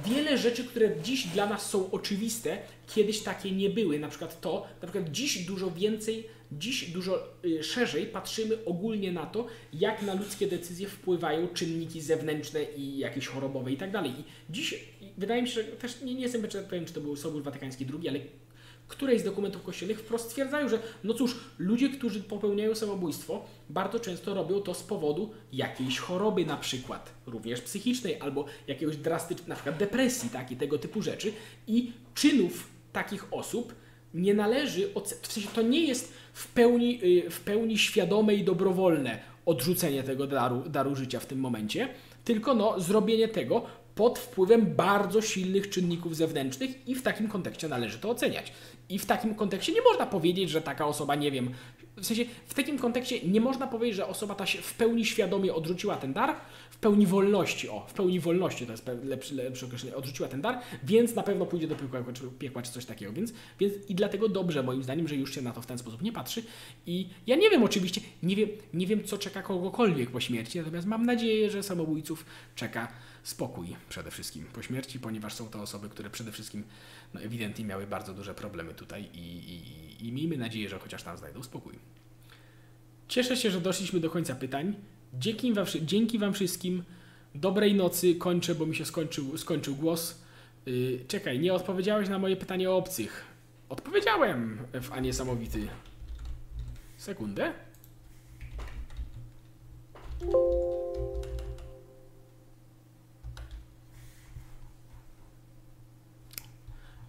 [0.05, 2.57] wiele rzeczy, które dziś dla nas są oczywiste,
[2.87, 3.99] kiedyś takie nie były.
[3.99, 9.25] Na przykład to, na przykład dziś dużo więcej, dziś dużo y, szerzej patrzymy ogólnie na
[9.25, 14.11] to, jak na ludzkie decyzje wpływają czynniki zewnętrzne i jakieś chorobowe i tak dalej.
[14.11, 14.23] I
[14.53, 14.75] dziś
[15.17, 18.09] wydaje mi się, że też nie, nie jestem pewien, czy to był Sobór Watykański II,
[18.09, 18.19] ale
[18.91, 24.33] któreś z dokumentów kościelnych wprost stwierdzają, że no cóż, ludzie, którzy popełniają samobójstwo, bardzo często
[24.33, 29.77] robią to z powodu jakiejś choroby na przykład, również psychicznej, albo jakiegoś drastycznego, na przykład
[29.77, 31.33] depresji, tak, i tego typu rzeczy.
[31.67, 33.75] I czynów takich osób
[34.13, 34.89] nie należy,
[35.21, 40.27] w sensie to nie jest w pełni, y, w pełni świadome i dobrowolne odrzucenie tego
[40.27, 41.87] daru, daru życia w tym momencie,
[42.25, 43.65] tylko no, zrobienie tego
[43.95, 48.53] pod wpływem bardzo silnych czynników zewnętrznych i w takim kontekście należy to oceniać.
[48.89, 51.53] I w takim kontekście nie można powiedzieć, że taka osoba, nie wiem,
[51.97, 55.53] w sensie w takim kontekście nie można powiedzieć, że osoba ta się w pełni świadomie
[55.53, 56.35] odrzuciła ten dar,
[56.81, 61.15] pełni wolności, o, w pełni wolności to jest lepsze, lepsze określenie, odrzuciła ten dar, więc
[61.15, 63.13] na pewno pójdzie do piekła czy, piekła czy coś takiego.
[63.13, 66.01] Więc, więc i dlatego dobrze moim zdaniem, że już się na to w ten sposób
[66.01, 66.43] nie patrzy.
[66.85, 70.87] I ja nie wiem oczywiście, nie wiem, nie wiem co czeka kogokolwiek po śmierci, natomiast
[70.87, 72.25] mam nadzieję, że samobójców
[72.55, 72.87] czeka
[73.23, 76.63] spokój przede wszystkim po śmierci, ponieważ są to osoby, które przede wszystkim
[77.13, 81.17] no, ewidentnie miały bardzo duże problemy tutaj i, i, i miejmy nadzieję, że chociaż tam
[81.17, 81.73] znajdą spokój.
[83.07, 84.75] Cieszę się, że doszliśmy do końca pytań.
[85.13, 86.83] Dzięki wam, dzięki wam wszystkim.
[87.35, 88.15] Dobrej nocy.
[88.15, 90.21] Kończę, bo mi się skończył, skończył głos.
[90.65, 93.25] Yy, czekaj, nie odpowiedziałeś na moje pytanie o obcych.
[93.69, 95.67] Odpowiedziałem w A niesamowity.
[96.97, 97.53] Sekundę.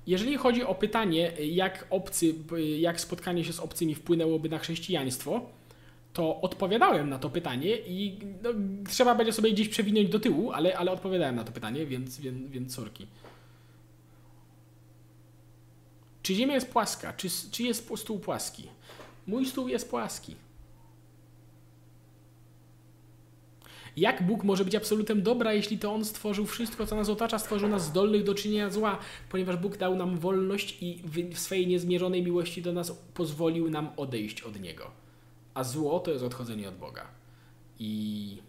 [0.07, 2.35] Jeżeli chodzi o pytanie, jak obcy,
[2.79, 5.51] jak spotkanie się z obcymi wpłynęłoby na chrześcijaństwo,
[6.13, 8.51] to odpowiadałem na to pytanie i no,
[8.91, 12.51] trzeba będzie sobie gdzieś przewinąć do tyłu, ale, ale odpowiadałem na to pytanie, więc, więc,
[12.51, 13.07] więc sorki.
[16.23, 17.13] Czy Ziemia jest płaska?
[17.13, 18.69] Czy, czy jest stół płaski?
[19.27, 20.37] Mój stół jest płaski.
[23.97, 27.69] Jak Bóg może być absolutem dobra, jeśli to On stworzył wszystko, co nas otacza, stworzył
[27.69, 28.99] nas zdolnych do czynienia zła,
[29.29, 34.43] ponieważ Bóg dał nam wolność i w swojej niezmierzonej miłości do nas pozwolił nam odejść
[34.43, 35.02] od Niego.
[35.55, 37.07] A zło to jest odchodzenie od Boga.
[37.79, 38.43] I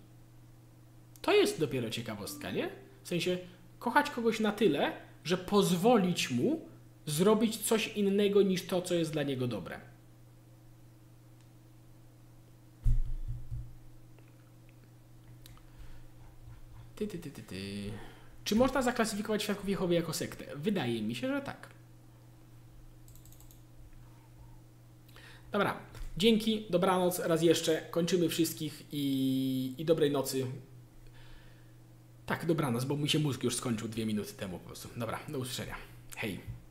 [1.22, 2.70] to jest dopiero ciekawostka, nie?
[3.04, 3.38] W sensie
[3.80, 4.94] kochać kogoś na tyle,
[5.24, 6.62] że pozwolić mu
[7.06, 9.80] zrobić coś innego niż to, co jest dla niego dobre.
[16.96, 17.92] Ty, ty, ty, ty, ty.
[18.44, 20.46] Czy można zaklasyfikować Świadków Jehowy jako sektę?
[20.56, 21.70] Wydaje mi się, że tak.
[25.52, 25.78] Dobra,
[26.18, 30.46] dzięki, dobranoc, raz jeszcze, kończymy wszystkich i, i dobrej nocy.
[32.26, 34.90] Tak, dobranoc, bo mi się mózg już skończył dwie minuty temu po prostu.
[34.98, 35.76] Dobra, do usłyszenia.
[36.16, 36.63] Hej.